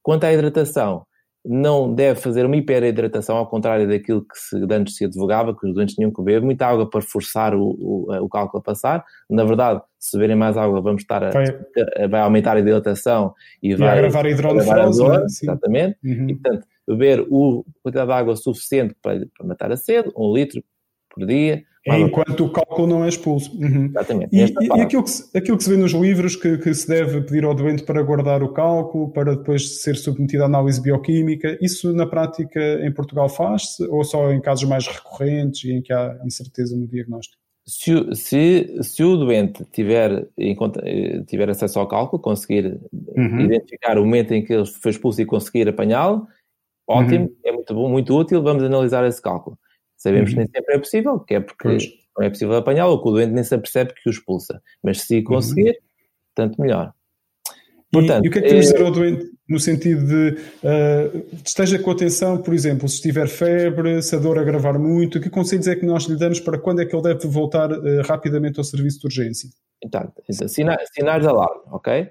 Quanto 0.02 0.24
à 0.24 0.32
hidratação, 0.32 1.06
não 1.44 1.92
deve 1.92 2.18
fazer 2.20 2.46
uma 2.46 2.56
hiperidratação, 2.56 3.36
ao 3.36 3.46
contrário 3.46 3.86
daquilo 3.86 4.22
que 4.22 4.38
se, 4.38 4.56
antes 4.70 4.96
se 4.96 5.04
advogava, 5.04 5.54
que 5.54 5.66
os 5.66 5.74
doentes 5.74 5.94
tinham 5.94 6.10
que 6.10 6.22
beber 6.22 6.40
muita 6.40 6.66
água 6.66 6.88
para 6.88 7.02
forçar 7.02 7.54
o, 7.54 7.76
o, 7.78 8.24
o 8.24 8.28
cálculo 8.28 8.60
a 8.60 8.62
passar. 8.62 9.04
Na 9.28 9.44
verdade, 9.44 9.82
se 9.98 10.16
beberem 10.16 10.36
mais 10.36 10.56
água, 10.56 10.80
vamos 10.80 11.02
estar 11.02 11.22
a, 11.22 11.30
vai, 11.30 11.44
a, 11.44 12.06
vai 12.08 12.20
aumentar 12.22 12.56
a 12.56 12.62
dilatação 12.62 13.34
e, 13.62 13.72
e 13.72 13.76
vai 13.76 13.90
agravar 13.90 14.24
a 14.24 14.30
hidronefrose. 14.30 15.06
Né? 15.06 15.24
Exatamente. 15.26 15.98
Uhum. 16.02 16.30
E, 16.30 16.34
portanto, 16.34 16.66
beber 16.88 17.26
o 17.28 17.64
quantidade 17.82 18.06
de 18.06 18.12
água 18.14 18.36
suficiente 18.36 18.96
para, 19.02 19.26
para 19.36 19.46
matar 19.46 19.70
a 19.70 19.76
sede, 19.76 20.10
um 20.16 20.32
litro 20.32 20.62
por 21.10 21.26
dia, 21.26 21.62
é 21.86 21.98
enquanto 21.98 22.46
o 22.46 22.50
cálculo 22.50 22.86
não 22.86 23.04
é 23.04 23.08
expulso. 23.08 23.54
Uhum. 23.56 23.86
Exatamente. 23.86 24.34
E, 24.34 24.38
e 24.38 24.80
aquilo, 24.80 25.02
que 25.02 25.10
se, 25.10 25.36
aquilo 25.36 25.58
que 25.58 25.64
se 25.64 25.70
vê 25.70 25.76
nos 25.76 25.92
livros 25.92 26.34
que, 26.34 26.56
que, 26.56 26.72
se 26.72 26.88
deve 26.88 27.20
pedir 27.22 27.44
ao 27.44 27.54
doente 27.54 27.82
para 27.82 28.02
guardar 28.02 28.42
o 28.42 28.52
cálculo, 28.52 29.10
para 29.10 29.36
depois 29.36 29.82
ser 29.82 29.96
submetido 29.96 30.44
à 30.44 30.46
análise 30.46 30.80
bioquímica, 30.80 31.58
isso 31.60 31.92
na 31.92 32.06
prática 32.06 32.60
em 32.82 32.92
Portugal 32.92 33.28
faz-se 33.28 33.84
ou 33.88 34.02
só 34.02 34.32
em 34.32 34.40
casos 34.40 34.66
mais 34.68 34.86
recorrentes 34.86 35.64
e 35.64 35.72
em 35.72 35.82
que 35.82 35.92
há 35.92 36.18
incerteza 36.24 36.74
no 36.74 36.86
diagnóstico? 36.86 37.42
Se, 37.66 38.14
se, 38.14 38.82
se 38.82 39.02
o 39.02 39.16
doente 39.16 39.64
tiver, 39.72 40.26
tiver 41.26 41.48
acesso 41.48 41.78
ao 41.78 41.88
cálculo, 41.88 42.20
conseguir 42.20 42.78
uhum. 42.92 43.40
identificar 43.40 43.98
o 43.98 44.04
momento 44.04 44.32
em 44.32 44.44
que 44.44 44.52
ele 44.52 44.66
foi 44.66 44.90
expulso 44.90 45.20
e 45.22 45.26
conseguir 45.26 45.66
apanhá-lo, 45.68 46.26
ótimo, 46.86 47.24
uhum. 47.24 47.36
é 47.44 47.52
muito 47.52 47.74
bom, 47.74 47.88
muito 47.88 48.14
útil, 48.14 48.42
vamos 48.42 48.62
analisar 48.62 49.06
esse 49.06 49.20
cálculo. 49.20 49.58
Sabemos 50.04 50.30
uhum. 50.30 50.34
que 50.34 50.40
nem 50.40 50.48
sempre 50.48 50.74
é 50.74 50.78
possível, 50.78 51.18
que 51.20 51.34
é 51.34 51.40
porque 51.40 51.66
pois. 51.66 51.84
não 52.18 52.26
é 52.26 52.28
possível 52.28 52.54
apanhá-lo, 52.56 52.92
ou 52.92 53.02
que 53.02 53.08
o 53.08 53.12
doente 53.12 53.32
nem 53.32 53.42
se 53.42 53.54
apercebe 53.54 53.94
que 53.94 54.06
o 54.06 54.10
expulsa. 54.10 54.60
Mas 54.82 55.00
se 55.00 55.16
uhum. 55.16 55.24
conseguir, 55.24 55.70
uhum. 55.70 55.74
tanto 56.34 56.60
melhor. 56.60 56.92
Portanto, 57.90 58.24
e, 58.24 58.26
e, 58.26 58.28
o 58.28 58.32
que 58.32 58.38
é 58.38 58.42
que 58.42 58.48
temos 58.48 58.66
é... 58.66 58.72
dizer 58.72 58.84
ao 58.84 58.90
doente 58.90 59.30
no 59.48 59.58
sentido 59.58 60.06
de 60.06 60.38
uh, 60.62 61.26
esteja 61.42 61.78
com 61.78 61.90
atenção, 61.90 62.36
por 62.42 62.52
exemplo, 62.52 62.86
se 62.86 62.96
estiver 62.96 63.28
febre, 63.28 64.02
se 64.02 64.14
a 64.14 64.18
dor 64.18 64.38
agravar 64.38 64.78
muito, 64.78 65.20
que 65.20 65.30
conselhos 65.30 65.68
é 65.68 65.74
que 65.74 65.86
nós 65.86 66.04
lhe 66.04 66.18
damos 66.18 66.38
para 66.38 66.58
quando 66.58 66.82
é 66.82 66.84
que 66.84 66.94
ele 66.94 67.02
deve 67.02 67.26
voltar 67.26 67.72
uh, 67.72 68.02
rapidamente 68.06 68.58
ao 68.58 68.64
serviço 68.64 69.00
de 69.00 69.06
urgência? 69.06 69.48
Então, 69.82 70.12
sinais, 70.48 70.86
sinais 70.92 71.22
de 71.22 71.28
alarme, 71.28 71.62
ok? 71.70 72.10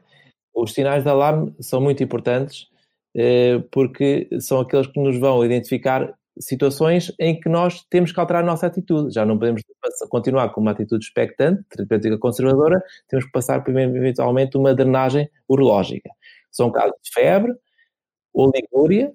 Os 0.56 0.74
sinais 0.74 1.04
de 1.04 1.10
alarme 1.10 1.54
são 1.60 1.80
muito 1.80 2.04
importantes 2.04 2.68
uh, 3.16 3.62
porque 3.72 4.28
são 4.40 4.62
aqueles 4.62 4.88
que 4.88 5.00
nos 5.00 5.20
vão 5.20 5.46
identificar 5.46 6.12
situações 6.40 7.12
em 7.20 7.40
que 7.40 7.50
nós 7.50 7.84
temos 7.90 8.12
que 8.12 8.20
alterar 8.20 8.44
a 8.44 8.46
nossa 8.46 8.68
atitude. 8.68 9.14
Já 9.14 9.26
não 9.26 9.38
podemos 9.38 9.62
continuar 10.10 10.50
com 10.50 10.62
uma 10.62 10.72
atitude 10.72 11.06
expectante, 11.06 11.64
terapêutica 11.70 12.18
conservadora, 12.18 12.82
temos 13.08 13.26
que 13.26 13.32
passar 13.32 13.64
eventualmente 13.68 14.58
uma 14.58 14.74
drenagem 14.74 15.30
urológica. 15.48 16.10
São 16.52 16.72
casos 16.72 16.96
de 17.04 17.12
febre, 17.12 17.54
oligúria, 18.34 19.14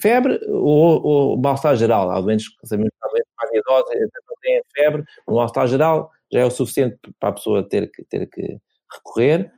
febre 0.00 0.40
ou, 0.48 1.02
ou 1.04 1.36
mal-estar 1.40 1.76
geral. 1.76 2.10
Há 2.10 2.20
doentes 2.20 2.48
que 2.48 2.66
sabemos 2.66 2.90
que 2.90 3.22
mais 3.36 3.52
idosos 3.54 3.90
têm 4.42 4.60
febre, 4.74 5.04
o 5.26 5.36
mal-estar 5.36 5.66
geral 5.68 6.10
já 6.32 6.40
é 6.40 6.44
o 6.44 6.50
suficiente 6.50 6.98
para 7.20 7.28
a 7.30 7.32
pessoa 7.32 7.68
ter 7.68 7.90
que, 7.90 8.04
ter 8.04 8.28
que 8.28 8.58
recorrer 8.90 9.52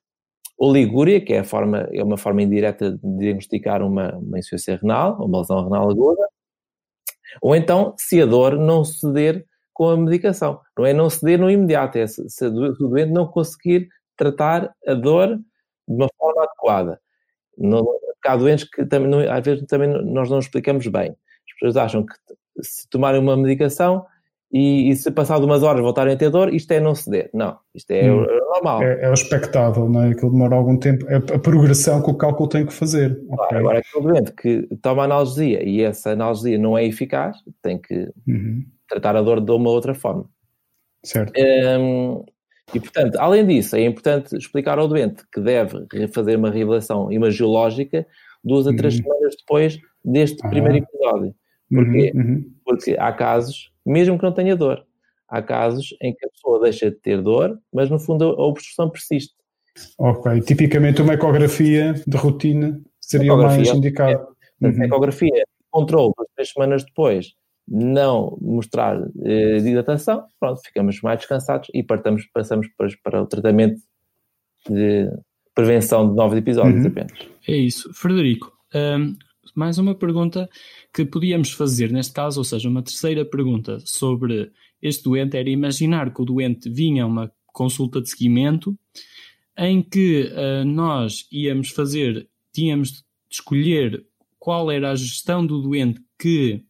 oligúria, 0.57 1.21
que 1.21 1.33
é, 1.33 1.43
forma, 1.43 1.89
é 1.93 2.03
uma 2.03 2.17
forma 2.17 2.43
indireta 2.43 2.93
de 2.93 3.19
diagnosticar 3.19 3.83
uma, 3.83 4.17
uma 4.17 4.39
insuficiência 4.39 4.81
renal, 4.81 5.17
uma 5.25 5.39
lesão 5.39 5.65
renal 5.65 5.91
aguda, 5.91 6.27
ou 7.43 7.55
então 7.55 7.95
se 7.99 8.21
a 8.21 8.27
dor 8.27 8.57
não 8.57 8.85
ceder 8.85 9.45
com 9.73 9.91
a 9.91 9.97
medicação. 9.97 10.61
Não 10.79 10.87
é 10.87 10.93
não 10.93 11.11
ceder 11.11 11.39
no 11.39 11.51
imediato, 11.51 11.99
é 11.99 12.07
se, 12.07 12.29
se 12.29 12.47
o 12.47 12.73
doente 12.89 13.11
não 13.11 13.27
conseguir 13.27 13.89
tratar 14.17 14.73
a 14.87 14.95
dor 14.95 15.37
de 15.37 15.95
uma 15.95 16.09
forma 16.17 16.45
adequada. 16.45 17.01
Há 18.25 18.37
doentes 18.37 18.69
que 18.69 18.87
também, 18.87 19.29
às 19.29 19.45
vezes 19.45 19.67
também 19.67 19.89
nós 19.89 20.31
não 20.31 20.39
explicamos 20.39 20.87
bem. 20.87 21.11
As 21.11 21.55
pessoas 21.59 21.77
acham 21.77 22.07
que 22.07 22.15
se 22.63 22.89
tomarem 22.89 23.21
uma 23.21 23.37
medicação 23.37 24.07
e, 24.57 24.89
e, 24.89 24.95
se 24.95 25.11
passado 25.11 25.43
umas 25.43 25.65
horas 25.65 25.83
voltarem 25.83 26.15
a 26.15 26.17
ter 26.17 26.31
dor, 26.31 26.55
isto 26.55 26.71
é 26.71 26.79
não 26.79 26.95
ceder. 26.95 27.29
Não, 27.35 27.59
isto 27.75 27.91
é 27.91 28.09
hum. 28.09 28.25
normal. 28.53 28.85
É, 28.85 29.03
é 29.03 29.11
o 29.11 29.13
expectável, 29.13 29.89
não 29.89 30.03
é? 30.03 30.11
Aquilo 30.11 30.31
demora 30.31 30.55
algum 30.55 30.79
tempo, 30.79 31.05
é 31.09 31.17
a 31.17 31.39
progressão 31.41 32.01
que 32.01 32.09
o 32.09 32.15
cálculo 32.15 32.49
tem 32.49 32.65
que 32.65 32.73
fazer. 32.73 33.21
Claro, 33.27 33.43
okay. 33.43 33.59
Agora, 33.59 33.79
aquele 33.81 34.05
doente 34.05 34.33
que 34.33 34.69
toma 34.81 35.03
analgesia 35.03 35.69
e 35.69 35.83
essa 35.83 36.13
analgesia 36.13 36.57
não 36.57 36.79
é 36.79 36.85
eficaz, 36.85 37.37
tem 37.61 37.79
que 37.79 38.09
uhum. 38.29 38.65
tratar 38.89 39.17
a 39.17 39.23
dor 39.23 39.41
de 39.41 39.51
uma 39.51 39.71
outra 39.71 39.93
forma. 39.93 40.27
Certo. 41.03 41.33
Um, 41.37 42.25
e, 42.73 42.79
portanto, 42.79 43.17
além 43.17 43.45
disso, 43.45 43.75
é 43.75 43.85
importante 43.85 44.37
explicar 44.37 44.79
ao 44.79 44.87
doente 44.87 45.25
que 45.33 45.41
deve 45.41 45.85
fazer 46.13 46.37
uma 46.37 46.51
revelação 46.51 47.11
imagiológica 47.11 48.07
duas 48.45 48.69
a 48.69 48.77
três 48.77 48.95
uhum. 48.95 49.03
semanas 49.03 49.35
depois 49.37 49.81
deste 50.05 50.39
ah. 50.45 50.49
primeiro 50.49 50.79
episódio. 50.79 51.35
Porquê? 51.69 52.13
Uhum, 52.15 52.21
uhum. 52.21 52.45
Porque 52.65 52.95
há 52.97 53.13
casos 53.13 53.74
mesmo 53.85 54.19
que 54.19 54.25
não 54.25 54.33
tenha 54.33 54.57
dor. 54.57 54.85
Há 55.29 55.43
casos 55.43 55.95
em 56.01 56.15
que 56.15 56.27
a 56.27 56.31
pessoa 56.31 56.61
deixa 56.61 56.91
de 56.91 56.97
ter 56.97 57.21
dor, 57.21 57.59
mas 57.73 57.91
no 57.91 57.99
fundo 57.99 58.25
a 58.25 58.47
obstrução 58.47 58.91
persiste. 58.91 59.35
Ok, 59.99 60.41
tipicamente 60.43 61.03
uma 61.03 61.15
ecografia 61.15 61.95
de 62.07 62.17
rotina 62.17 62.81
seria 63.01 63.35
o 63.35 63.43
mais 63.43 63.69
indicado. 63.69 64.29
É, 64.63 64.67
uhum. 64.67 64.83
A 64.83 64.87
ecografia, 64.87 65.45
controle, 65.71 66.13
três 66.37 66.51
semanas 66.51 66.85
depois, 66.85 67.35
não 67.67 68.39
mostrar 68.41 69.01
eh, 69.25 69.59
dilatação, 69.59 70.25
pronto, 70.39 70.61
ficamos 70.63 71.01
mais 71.01 71.19
descansados 71.19 71.69
e 71.73 71.83
partamos, 71.83 72.27
passamos 72.33 72.69
para, 72.77 72.89
para 73.03 73.23
o 73.23 73.27
tratamento 73.27 73.81
de 74.69 75.11
prevenção 75.55 76.09
de 76.09 76.15
novos 76.15 76.37
episódios 76.37 76.83
uhum. 76.83 76.89
apenas. 76.89 77.19
É 77.49 77.53
isso. 77.57 77.93
Frederico, 77.95 78.53
um, 78.75 79.17
mais 79.55 79.79
uma 79.79 79.95
pergunta 79.95 80.49
que 80.93 81.05
podíamos 81.05 81.53
fazer 81.53 81.91
neste 81.91 82.13
caso, 82.13 82.41
ou 82.41 82.45
seja, 82.45 82.69
uma 82.69 82.83
terceira 82.83 83.25
pergunta 83.25 83.79
sobre 83.85 84.53
este 84.81 85.05
doente 85.05 85.37
era 85.37 85.49
imaginar 85.49 86.13
que 86.13 86.23
o 86.23 86.25
doente 86.25 86.71
vinha 86.71 87.05
a 87.05 87.07
uma 87.07 87.33
consulta 87.47 88.01
de 88.01 88.11
seguimento 88.11 88.79
em 89.57 89.83
que 89.83 90.31
uh, 90.33 90.65
nós 90.65 91.27
íamos 91.31 91.71
fazer, 91.71 92.29
tínhamos 92.53 92.93
de 92.93 93.05
escolher 93.31 94.05
qual 94.39 94.71
era 94.71 94.91
a 94.91 94.97
gestão 94.97 95.47
do 95.47 95.63
doente 95.63 96.01
que 96.19 96.63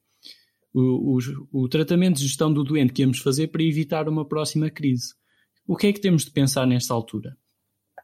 o, 0.73 1.17
o, 1.17 1.65
o 1.65 1.69
tratamento 1.69 2.17
de 2.17 2.25
gestão 2.25 2.53
do 2.53 2.63
doente 2.63 2.93
que 2.93 3.03
íamos 3.03 3.19
fazer 3.19 3.49
para 3.49 3.63
evitar 3.63 4.09
uma 4.09 4.25
próxima 4.25 4.71
crise. 4.71 5.15
O 5.67 5.77
que 5.77 5.87
é 5.87 5.93
que 5.93 6.01
temos 6.01 6.25
de 6.25 6.31
pensar 6.31 6.67
nesta 6.67 6.93
altura? 6.93 7.37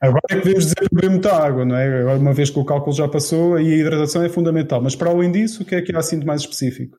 Agora 0.01 0.21
é 0.31 0.35
que 0.37 0.43
devemos 0.43 0.65
dizer 0.65 0.77
para 0.77 0.89
beber 0.93 1.11
muita 1.11 1.33
água, 1.33 1.65
não 1.65 1.77
é? 1.77 2.01
Agora, 2.01 2.19
uma 2.19 2.33
vez 2.33 2.49
que 2.49 2.59
o 2.59 2.65
cálculo 2.65 2.97
já 2.97 3.07
passou, 3.07 3.55
aí 3.55 3.71
a 3.73 3.77
hidratação 3.77 4.23
é 4.23 4.29
fundamental. 4.31 4.81
Mas 4.81 4.97
para 4.97 5.11
além 5.11 5.31
disso, 5.31 5.63
o 5.63 5.67
que 5.67 5.75
é 5.75 5.83
que 5.83 5.95
há 5.95 5.99
assim 5.99 6.19
de 6.19 6.25
mais 6.25 6.41
específico? 6.41 6.97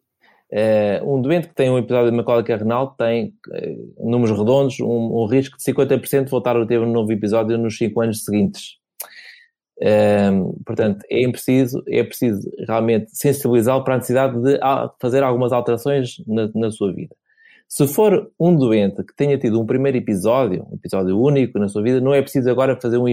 É, 0.54 1.02
um 1.04 1.22
doente 1.22 1.48
que 1.48 1.56
tem 1.56 1.70
um 1.70 1.78
episódio 1.78 2.12
de 2.12 2.20
uma 2.20 2.58
renal 2.58 2.94
tem, 2.96 3.34
eh, 3.54 3.76
números 3.98 4.38
redondos, 4.38 4.80
um, 4.82 5.22
um, 5.22 5.26
risco 5.26 5.58
de 5.58 5.64
50% 5.64 6.26
de 6.26 6.30
voltar 6.30 6.58
a 6.58 6.66
ter 6.66 6.80
um 6.80 6.92
novo 6.92 7.10
episódio 7.12 7.58
nos 7.58 7.78
5 7.78 8.02
anos 8.02 8.26
seguintes. 8.26 8.76
É, 9.82 10.30
portanto, 10.66 11.04
é 11.10 11.28
preciso, 11.30 11.82
é 11.88 12.04
preciso 12.04 12.52
realmente 12.68 13.18
sensibilizá-lo 13.18 13.84
para 13.84 13.96
a 13.96 13.98
necessidade 13.98 14.40
de 14.40 14.60
fazer 15.00 15.24
algumas 15.24 15.52
alterações 15.54 16.18
na, 16.28 16.50
na 16.54 16.70
sua 16.70 16.94
vida. 16.94 17.16
Se 17.74 17.88
for 17.88 18.30
um 18.38 18.54
doente 18.54 19.02
que 19.02 19.16
tenha 19.16 19.38
tido 19.38 19.58
um 19.58 19.66
primeiro 19.66 19.98
episódio, 19.98 20.68
um 20.70 20.76
episódio 20.76 21.18
único 21.18 21.58
na 21.58 21.70
sua 21.70 21.82
vida, 21.82 22.02
não 22.02 22.14
é 22.14 22.22
preciso 22.22 22.52
agora 22.52 22.78
fazer 22.78 22.98
um, 22.98 23.06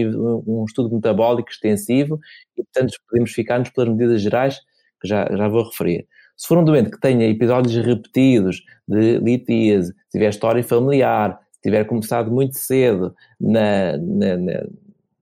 um 0.45 0.65
estudo 0.67 0.93
metabólico 0.93 1.49
extensivo 1.49 2.19
e, 2.57 2.63
portanto, 2.65 2.93
podemos 3.09 3.31
ficar-nos 3.31 3.69
pelas 3.69 3.89
medidas 3.89 4.21
gerais 4.21 4.59
que 5.01 5.07
já, 5.07 5.25
já 5.31 5.47
vou 5.47 5.63
referir. 5.63 6.05
Se 6.35 6.45
for 6.45 6.57
um 6.57 6.65
doente 6.65 6.91
que 6.91 6.99
tenha 6.99 7.25
episódios 7.25 7.73
repetidos 7.73 8.61
de 8.85 9.19
litíase, 9.19 9.93
se 9.93 10.11
tiver 10.11 10.27
história 10.27 10.61
familiar, 10.61 11.39
se 11.53 11.61
tiver 11.61 11.85
começado 11.85 12.29
muito 12.29 12.57
cedo 12.57 13.15
na, 13.39 13.95
na, 13.95 14.35
na, 14.35 14.53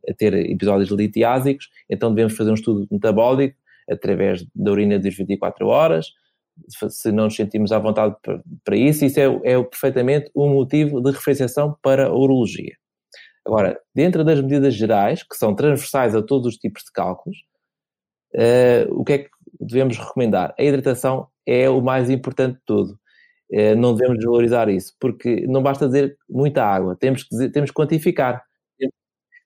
a 0.09 0.13
ter 0.17 0.33
episódios 0.33 0.89
litiásicos, 0.89 1.69
então 1.87 2.09
devemos 2.09 2.35
fazer 2.35 2.49
um 2.49 2.55
estudo 2.55 2.87
metabólico 2.89 3.55
através 3.87 4.43
da 4.55 4.71
urina 4.71 4.97
das 4.97 5.15
24 5.15 5.67
horas, 5.67 6.07
se 6.89 7.11
não 7.11 7.25
nos 7.25 7.35
sentimos 7.35 7.71
à 7.71 7.79
vontade 7.79 8.15
para, 8.63 8.75
isso, 8.75 9.05
isso 9.05 9.19
é, 9.19 9.25
é 9.43 9.63
perfeitamente 9.63 10.29
um 10.35 10.49
motivo 10.49 11.01
de 11.01 11.11
referenciação 11.11 11.77
para 11.81 12.07
a 12.07 12.13
urologia. 12.13 12.75
Agora, 13.45 13.79
dentro 13.95 14.25
das 14.25 14.41
medidas 14.41 14.73
gerais, 14.73 15.23
que 15.23 15.35
são 15.37 15.55
transversais 15.55 16.13
a 16.13 16.21
todos 16.21 16.47
os 16.47 16.57
tipos 16.57 16.83
de 16.83 16.91
cálculos, 16.91 17.37
uh, 18.35 18.93
o 18.93 19.05
que 19.05 19.13
é 19.13 19.17
que 19.19 19.29
devemos 19.59 19.97
recomendar? 19.97 20.53
A 20.59 20.63
hidratação 20.63 21.27
é 21.45 21.69
o 21.69 21.81
mais 21.81 22.09
importante 22.09 22.55
de 22.55 22.61
tudo. 22.65 22.99
Uh, 23.49 23.73
não 23.77 23.95
devemos 23.95 24.17
desvalorizar 24.17 24.67
isso, 24.67 24.93
porque 24.99 25.47
não 25.47 25.63
basta 25.63 25.87
dizer 25.87 26.17
muita 26.29 26.61
água, 26.63 26.97
temos 26.97 27.23
que, 27.23 27.29
dizer, 27.29 27.49
temos 27.51 27.71
que 27.71 27.75
quantificar. 27.75 28.43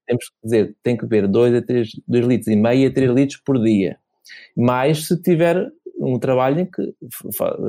Temos 0.07 0.25
que 0.25 0.35
dizer, 0.43 0.75
tem 0.83 0.97
que 0.97 1.05
beber 1.05 1.27
2 1.27 1.55
a 1.55 1.61
3, 1.61 1.89
2 2.07 2.25
litros 2.25 2.47
e 2.47 2.55
meio 2.55 2.89
a 2.89 2.93
3 2.93 3.11
litros 3.11 3.39
por 3.45 3.61
dia. 3.61 3.99
Mais 4.57 5.07
se 5.07 5.21
tiver 5.21 5.71
um 6.01 6.19
trabalho 6.19 6.61
em 6.61 6.65
que 6.65 6.93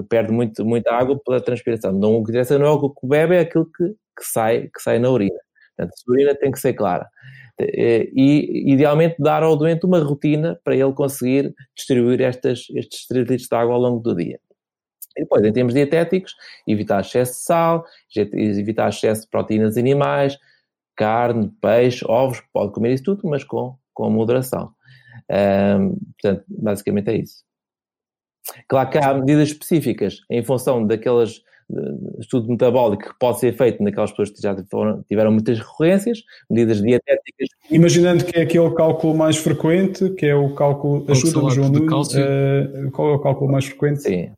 perde 0.08 0.32
muito, 0.32 0.64
muita 0.64 0.92
água 0.92 1.20
pela 1.24 1.40
transpiração. 1.40 1.92
Não, 1.92 2.16
o 2.16 2.24
que 2.24 2.30
interessa 2.30 2.58
não 2.58 2.66
é 2.66 2.70
o 2.70 2.90
que 2.90 3.06
bebe, 3.06 3.36
é 3.36 3.40
aquilo 3.40 3.66
que, 3.66 3.88
que, 3.88 4.24
sai, 4.24 4.68
que 4.74 4.80
sai 4.80 4.98
na 4.98 5.10
urina. 5.10 5.38
Portanto, 5.76 5.94
a 6.08 6.12
urina 6.12 6.34
tem 6.34 6.50
que 6.50 6.58
ser 6.58 6.72
clara. 6.74 7.06
e, 7.60 8.72
idealmente, 8.72 9.16
dar 9.18 9.42
ao 9.42 9.56
doente 9.56 9.86
uma 9.86 10.00
rotina 10.00 10.58
para 10.64 10.74
ele 10.74 10.92
conseguir 10.92 11.54
distribuir 11.76 12.20
estas, 12.22 12.66
estes 12.74 13.06
3 13.06 13.28
litros 13.28 13.48
de 13.48 13.56
água 13.56 13.74
ao 13.74 13.80
longo 13.80 14.00
do 14.00 14.16
dia. 14.16 14.40
E 15.16 15.22
depois, 15.22 15.44
em 15.44 15.52
termos 15.52 15.74
dietéticos, 15.74 16.34
evitar 16.66 17.00
excesso 17.00 17.32
de 17.32 17.38
sal, 17.38 17.84
evitar 18.16 18.88
excesso 18.88 19.22
de 19.22 19.28
proteínas 19.28 19.76
animais, 19.76 20.38
carne, 20.96 21.50
peixe, 21.60 22.04
ovos, 22.08 22.42
pode 22.52 22.72
comer 22.72 22.94
isso 22.94 23.04
tudo, 23.04 23.28
mas 23.28 23.44
com, 23.44 23.76
com 23.92 24.08
moderação. 24.10 24.72
Um, 25.30 25.96
portanto, 26.20 26.44
basicamente 26.48 27.10
é 27.10 27.16
isso. 27.18 27.44
Claro 28.68 28.90
que 28.90 28.98
há 28.98 29.14
medidas 29.14 29.48
específicas 29.48 30.20
em 30.30 30.42
função 30.42 30.86
daquelas 30.86 31.42
estudo 32.18 32.48
metabólico 32.48 33.10
que 33.10 33.18
pode 33.18 33.40
ser 33.40 33.52
feito 33.56 33.82
naquelas 33.82 34.10
pessoas 34.10 34.30
que 34.30 34.42
já 34.42 34.54
tiveram 35.08 35.32
muitas 35.32 35.58
recorrências, 35.58 36.22
medidas 36.50 36.82
dietéticas. 36.82 37.48
Imaginando 37.70 38.24
que 38.24 38.38
é 38.38 38.42
aquele 38.42 38.70
cálculo 38.74 39.14
mais 39.14 39.36
frequente, 39.36 40.10
que 40.10 40.26
é 40.26 40.34
o 40.34 40.54
cálculo, 40.54 41.04
ajuda-me 41.08 41.50
João 41.50 41.70
Nunes, 41.70 42.08
uh, 42.14 42.90
qual 42.92 43.12
é 43.12 43.14
o 43.14 43.18
cálculo 43.18 43.50
mais 43.50 43.64
frequente? 43.64 44.02
Sim, 44.02 44.30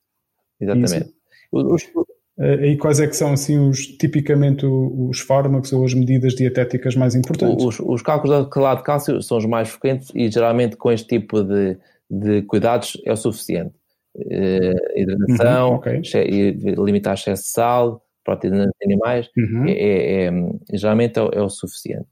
exatamente. 0.61 1.12
Os, 1.50 1.82
uh, 1.84 2.64
e 2.64 2.76
quais 2.76 3.00
é 3.00 3.06
que 3.06 3.16
são, 3.16 3.32
assim, 3.32 3.58
os, 3.58 3.87
tipicamente 3.87 4.64
os 4.66 5.20
fármacos 5.20 5.73
ou 5.73 5.84
as 5.84 5.94
medidas 5.94 6.34
dietéticas 6.34 6.94
mais 6.94 7.14
importantes? 7.14 7.64
Os, 7.64 7.80
os 7.80 8.02
cálculos 8.02 8.44
de 8.44 8.50
clorado 8.50 8.78
de 8.78 8.84
cálcio 8.84 9.23
são 9.23 9.38
os 9.38 9.46
mais 9.46 9.68
frequentes 9.68 10.11
e 10.14 10.30
geralmente 10.30 10.76
com 10.76 10.92
este 10.92 11.18
tipo 11.18 11.42
de, 11.42 11.76
de 12.08 12.42
cuidados 12.42 13.00
é 13.04 13.12
o 13.12 13.16
suficiente 13.16 13.75
uh, 14.16 14.99
hidratação, 14.99 15.71
uhum, 15.71 15.76
okay. 15.76 16.00
limitar 16.78 17.14
excesso 17.14 17.42
de 17.42 17.49
sal, 17.49 18.04
proteínas 18.25 18.71
animais, 18.83 19.30
uhum. 19.37 19.66
é, 19.68 19.73
é, 19.73 20.26
é, 20.26 20.76
geralmente 20.76 21.18
é, 21.18 21.23
é, 21.23 21.42
o 21.42 21.49
suficiente. 21.49 22.06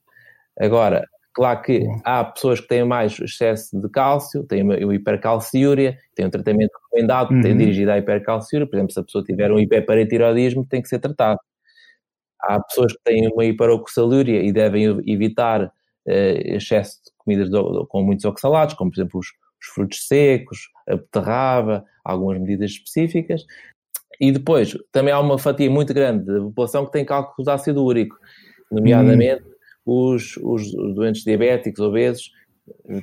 Agora, 0.61 1.09
claro 1.33 1.63
que 1.63 1.79
uhum. 1.79 2.01
há 2.05 2.25
pessoas 2.25 2.61
que 2.61 2.69
têm 2.69 2.85
mais 2.85 3.19
excesso 3.19 3.81
de 3.81 3.89
cálcio, 3.89 4.45
têm 4.45 4.63
o 4.63 4.93
hipercalciúria, 4.93 5.99
têm 6.15 6.27
um 6.27 6.31
tratamento 6.31 6.73
recomendado, 6.85 7.29
tem 7.41 7.53
uhum. 7.53 7.59
dirigido 7.59 7.91
à 7.91 7.99
hipercalciúria, 7.99 8.69
por 8.69 8.77
exemplo, 8.77 8.93
se 8.93 9.01
a 9.01 9.05
pessoa 9.05 9.25
tiver 9.25 9.51
um 9.51 9.59
hiperparatiroidismo, 9.59 10.67
tem 10.67 10.83
que 10.83 10.89
ser 10.89 10.99
tratado. 10.99 11.41
Há 12.41 12.61
pessoas 12.61 12.93
que 12.93 13.03
têm 13.05 13.29
uma 13.29 13.45
hiperoxalúria 13.45 14.43
e 14.43 14.53
devem 14.53 15.01
evitar 15.07 15.65
uh, 15.65 15.71
excesso 16.07 16.97
de 17.05 17.13
comidas 17.17 17.49
do, 17.49 17.87
com 17.87 18.03
muitos 18.03 18.25
oxalatos, 18.25 18.75
como 18.75 18.91
por 18.91 18.97
exemplo 18.97 19.21
os, 19.21 19.29
os 19.29 19.67
frutos 19.69 20.07
secos, 20.07 20.69
a 20.89 20.97
beterraba, 20.97 21.85
algumas 22.05 22.39
medidas 22.41 22.73
específicas. 22.73 23.45
E 24.21 24.31
depois, 24.31 24.77
também 24.93 25.13
há 25.13 25.21
uma 25.21 25.39
fatia 25.39 25.71
muito 25.71 25.93
grande 25.93 26.27
da 26.27 26.41
população 26.41 26.87
que 26.87 26.93
tem 26.93 27.05
cálculos 27.05 27.45
de 27.45 27.51
ácido 27.51 27.85
úrico, 27.85 28.17
nomeadamente 28.71 29.43
hum. 29.87 30.15
os, 30.15 30.37
os, 30.37 30.75
os, 30.75 30.95
doentes 30.95 31.25
diabéticos, 31.25 31.81
obesos, 31.81 32.31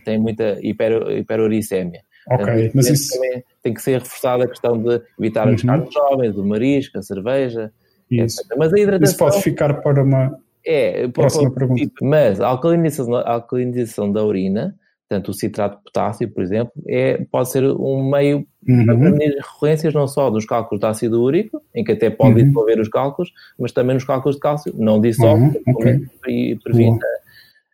têm 0.05 0.17
muita 0.17 0.57
hiper, 0.61 1.09
hiperuricémia. 1.17 2.01
Ok, 2.27 2.45
Portanto, 2.45 2.71
mas 2.75 2.89
isso... 2.89 3.13
Também 3.13 3.43
tem 3.61 3.73
que 3.73 3.81
ser 3.81 3.99
reforçada 3.99 4.45
a 4.45 4.47
questão 4.47 4.81
de 4.81 5.01
evitar 5.19 5.47
uhum. 5.47 5.55
as 5.55 5.63
carnes 5.63 5.93
jovens, 5.93 6.37
o 6.37 6.45
marisco, 6.45 6.97
a 6.97 7.01
cerveja, 7.01 7.71
isso. 8.09 8.41
Etc. 8.41 8.57
Mas 8.57 8.73
a 8.73 8.79
hidratação... 8.79 9.11
Isso 9.11 9.17
pode 9.17 9.43
ficar 9.43 9.81
para 9.81 10.03
uma 10.03 10.39
é, 10.65 11.07
próxima 11.07 11.51
pergunta. 11.51 11.91
Mas 12.01 12.39
a 12.39 12.47
alcalinização, 12.47 13.15
a 13.15 13.33
alcalinização 13.33 14.11
da 14.11 14.23
urina 14.23 14.75
Portanto, 15.09 15.29
o 15.29 15.33
citrato 15.33 15.77
de 15.77 15.83
potássio, 15.85 16.29
por 16.29 16.43
exemplo, 16.43 16.71
é, 16.87 17.25
pode 17.31 17.51
ser 17.51 17.63
um 17.63 18.07
meio 18.07 18.45
uhum. 18.67 18.85
para 18.85 18.95
prevenir 18.95 19.37
recorrências 19.37 19.91
não 19.91 20.07
só 20.07 20.29
dos 20.29 20.45
cálculos 20.45 20.79
de 20.79 20.85
ácido 20.85 21.23
úrico, 21.23 21.59
em 21.73 21.83
que 21.83 21.93
até 21.93 22.11
pode 22.11 22.43
uhum. 22.43 22.79
os 22.79 22.89
cálculos, 22.89 23.31
mas 23.57 23.71
também 23.71 23.95
nos 23.95 24.03
cálculos 24.03 24.35
de 24.35 24.41
cálcio, 24.41 24.71
não 24.77 25.01
dissolve 25.01 25.45
uhum. 25.65 25.73
okay. 25.73 26.05
e 26.27 26.55
previne 26.63 26.99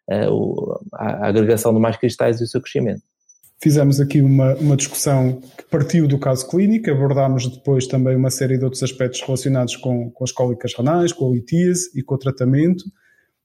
a, 0.09 0.13
a, 0.93 1.25
a, 1.25 1.27
agregação 1.27 1.73
de 1.73 1.79
mais 1.81 1.97
cristais 1.97 2.39
e 2.39 2.45
o 2.45 2.47
seu 2.47 2.61
crescimento. 2.61 3.01
Fizemos 3.61 3.99
aqui 3.99 4.21
uma, 4.21 4.55
uma 4.55 4.77
discussão 4.77 5.41
que 5.57 5.63
partiu 5.69 6.07
do 6.07 6.17
caso 6.17 6.47
clínico, 6.47 6.89
abordámos 6.89 7.47
depois 7.47 7.85
também 7.85 8.15
uma 8.15 8.29
série 8.29 8.57
de 8.57 8.63
outros 8.63 8.81
aspectos 8.81 9.21
relacionados 9.21 9.75
com, 9.75 10.09
com 10.09 10.23
as 10.23 10.31
cólicas 10.31 10.73
renais, 10.73 11.11
com 11.11 11.29
a 11.29 11.33
litíase 11.33 11.89
e 11.93 12.01
com 12.01 12.15
o 12.15 12.17
tratamento. 12.17 12.85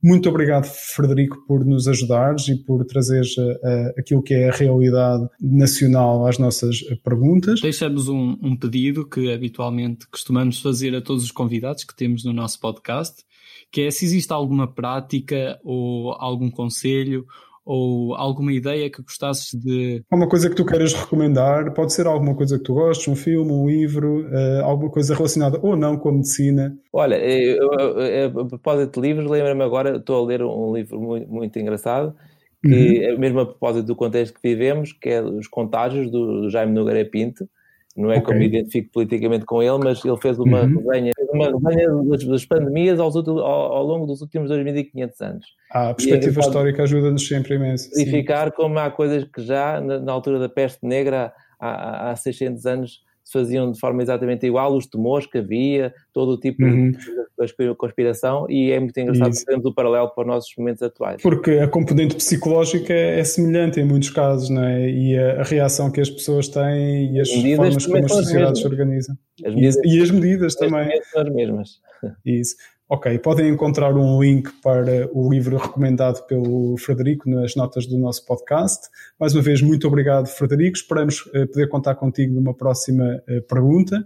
Muito 0.02 0.28
obrigado, 0.30 0.64
Frederico, 0.64 1.44
por 1.46 1.64
nos 1.64 1.86
ajudares 1.86 2.48
e 2.48 2.56
por 2.56 2.84
trazeres 2.86 3.36
uh, 3.36 3.98
aquilo 3.98 4.22
que 4.22 4.32
é 4.32 4.48
a 4.48 4.52
realidade 4.52 5.28
nacional 5.38 6.26
às 6.26 6.38
nossas 6.38 6.80
perguntas. 7.04 7.60
Deixamos 7.60 8.08
um, 8.08 8.38
um, 8.42 8.56
pedido 8.56 9.06
que 9.06 9.30
habitualmente 9.30 10.06
costumamos 10.08 10.60
fazer 10.60 10.94
a 10.94 11.02
todos 11.02 11.22
os 11.22 11.30
convidados 11.30 11.84
que 11.84 11.94
temos 11.94 12.24
no 12.24 12.32
nosso 12.32 12.58
podcast, 12.60 13.22
que 13.70 13.82
é 13.82 13.90
se 13.90 14.06
existe 14.06 14.32
alguma 14.32 14.66
prática 14.66 15.60
ou 15.62 16.12
algum 16.12 16.50
conselho 16.50 17.26
ou 17.70 18.16
alguma 18.16 18.52
ideia 18.52 18.90
que 18.90 19.00
gostasses 19.00 19.52
de. 19.54 20.02
Alguma 20.10 20.28
coisa 20.28 20.50
que 20.50 20.56
tu 20.56 20.66
queiras 20.66 20.92
recomendar, 20.92 21.72
pode 21.72 21.92
ser 21.92 22.04
alguma 22.04 22.34
coisa 22.34 22.58
que 22.58 22.64
tu 22.64 22.74
gostes, 22.74 23.06
um 23.06 23.14
filme, 23.14 23.52
um 23.52 23.68
livro, 23.68 24.26
uh, 24.26 24.64
alguma 24.64 24.90
coisa 24.90 25.14
relacionada 25.14 25.56
ou 25.62 25.76
não 25.76 25.96
com 25.96 26.08
a 26.08 26.12
medicina. 26.12 26.76
Olha, 26.92 27.14
eu, 27.14 27.70
eu, 27.78 28.00
eu, 28.00 28.40
a 28.40 28.44
propósito 28.44 29.00
de 29.00 29.08
livros, 29.08 29.30
lembra-me 29.30 29.62
agora, 29.62 29.98
estou 29.98 30.24
a 30.24 30.26
ler 30.26 30.42
um 30.42 30.74
livro 30.74 31.00
muito, 31.00 31.28
muito 31.30 31.58
engraçado, 31.60 32.12
que 32.60 32.68
uhum. 32.68 33.04
é 33.04 33.16
mesmo 33.16 33.38
a 33.38 33.46
propósito 33.46 33.86
do 33.86 33.94
contexto 33.94 34.34
que 34.34 34.48
vivemos, 34.48 34.92
que 34.92 35.08
é 35.08 35.22
Os 35.22 35.46
Contágios, 35.46 36.10
do, 36.10 36.42
do 36.42 36.50
Jaime 36.50 36.72
Nogueira 36.72 37.08
Pinto. 37.08 37.48
Não 37.96 38.10
é 38.10 38.18
okay. 38.18 38.22
como 38.22 38.38
me 38.38 38.46
identifico 38.46 38.92
politicamente 38.92 39.44
com 39.44 39.62
ele, 39.62 39.78
mas 39.78 40.04
ele 40.04 40.16
fez 40.16 40.38
uma 40.38 40.62
uhum. 40.62 40.88
resenha, 40.88 41.12
uma 41.32 41.46
resenha 41.46 41.88
das, 42.04 42.24
das 42.24 42.44
pandemias 42.44 43.00
ao, 43.00 43.10
ao, 43.10 43.84
longo 43.84 44.06
dos 44.06 44.20
últimos 44.20 44.48
2500 44.48 45.20
anos. 45.20 45.46
Ah, 45.72 45.90
a 45.90 45.94
perspectiva 45.94 46.40
histórica 46.40 46.82
ajuda-nos 46.84 47.26
sempre 47.26 47.56
imenso. 47.56 47.90
Verificar 47.94 48.52
como 48.52 48.78
há 48.78 48.90
coisas 48.90 49.24
que 49.24 49.42
já, 49.42 49.80
na, 49.80 49.98
na 49.98 50.12
altura 50.12 50.38
da 50.38 50.48
peste 50.48 50.86
negra, 50.86 51.32
há, 51.58 52.10
há 52.10 52.16
600 52.16 52.64
anos, 52.64 53.02
se 53.24 53.38
faziam 53.38 53.70
de 53.70 53.78
forma 53.78 54.02
exatamente 54.02 54.46
igual, 54.46 54.76
os 54.76 54.86
temores 54.86 55.26
que 55.26 55.38
havia, 55.38 55.92
todo 56.12 56.32
o 56.32 56.40
tipo 56.40 56.64
uhum. 56.64 56.90
de 56.90 57.74
conspiração, 57.76 58.46
e 58.48 58.70
é 58.70 58.78
muito 58.78 58.98
engraçado 58.98 59.32
temos 59.46 59.64
o 59.64 59.74
paralelo 59.74 60.10
para 60.10 60.22
os 60.22 60.26
nossos 60.26 60.52
momentos 60.58 60.82
atuais. 60.82 61.22
Porque 61.22 61.52
a 61.52 61.68
componente 61.68 62.16
psicológica 62.16 62.92
é, 62.92 63.20
é 63.20 63.24
semelhante 63.24 63.80
em 63.80 63.84
muitos 63.84 64.10
casos, 64.10 64.50
não 64.50 64.64
é? 64.64 64.90
E 64.90 65.18
a, 65.18 65.40
a 65.40 65.44
reação 65.44 65.90
que 65.90 66.00
as 66.00 66.10
pessoas 66.10 66.48
têm 66.48 67.14
e 67.14 67.20
as 67.20 67.30
formas 67.30 67.86
como 67.86 68.04
as 68.04 68.12
sociedades 68.12 68.60
se 68.60 68.66
organizam. 68.66 69.16
As 69.44 69.54
medidas, 69.54 69.76
e, 69.84 69.96
e, 69.96 70.02
as 70.02 70.10
medidas 70.10 70.54
também. 70.54 70.90
São 71.12 71.22
as 71.22 71.32
mesmas. 71.32 71.80
Isso. 72.24 72.56
Ok, 72.92 73.20
podem 73.20 73.48
encontrar 73.48 73.96
um 73.96 74.20
link 74.20 74.50
para 74.60 75.08
o 75.12 75.30
livro 75.30 75.56
recomendado 75.56 76.26
pelo 76.26 76.76
Frederico 76.76 77.30
nas 77.30 77.54
notas 77.54 77.86
do 77.86 77.96
nosso 77.96 78.26
podcast. 78.26 78.88
Mais 79.16 79.32
uma 79.32 79.40
vez, 79.40 79.62
muito 79.62 79.86
obrigado, 79.86 80.26
Frederico. 80.26 80.76
Esperamos 80.76 81.22
eh, 81.32 81.46
poder 81.46 81.68
contar 81.68 81.94
contigo 81.94 82.34
numa 82.34 82.52
próxima 82.52 83.22
eh, 83.28 83.42
pergunta. 83.42 84.04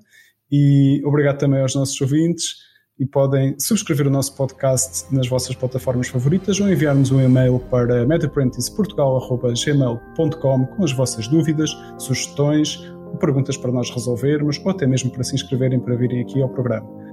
E 0.52 1.00
obrigado 1.02 1.38
também 1.38 1.62
aos 1.62 1.74
nossos 1.74 1.98
ouvintes. 1.98 2.56
E 2.98 3.06
podem 3.06 3.58
subscrever 3.58 4.06
o 4.06 4.10
nosso 4.10 4.36
podcast 4.36 5.06
nas 5.14 5.28
vossas 5.28 5.56
plataformas 5.56 6.08
favoritas 6.08 6.60
ou 6.60 6.68
enviar-nos 6.68 7.10
um 7.10 7.22
e-mail 7.22 7.60
para 7.70 8.04
medapprenticeportugal.gmail.com 8.04 10.66
com 10.66 10.84
as 10.84 10.92
vossas 10.92 11.26
dúvidas, 11.26 11.70
sugestões, 11.96 12.78
perguntas 13.18 13.56
para 13.56 13.72
nós 13.72 13.88
resolvermos 13.88 14.60
ou 14.62 14.70
até 14.70 14.86
mesmo 14.86 15.10
para 15.10 15.24
se 15.24 15.34
inscreverem 15.34 15.80
para 15.80 15.96
virem 15.96 16.20
aqui 16.20 16.42
ao 16.42 16.50
programa. 16.50 17.03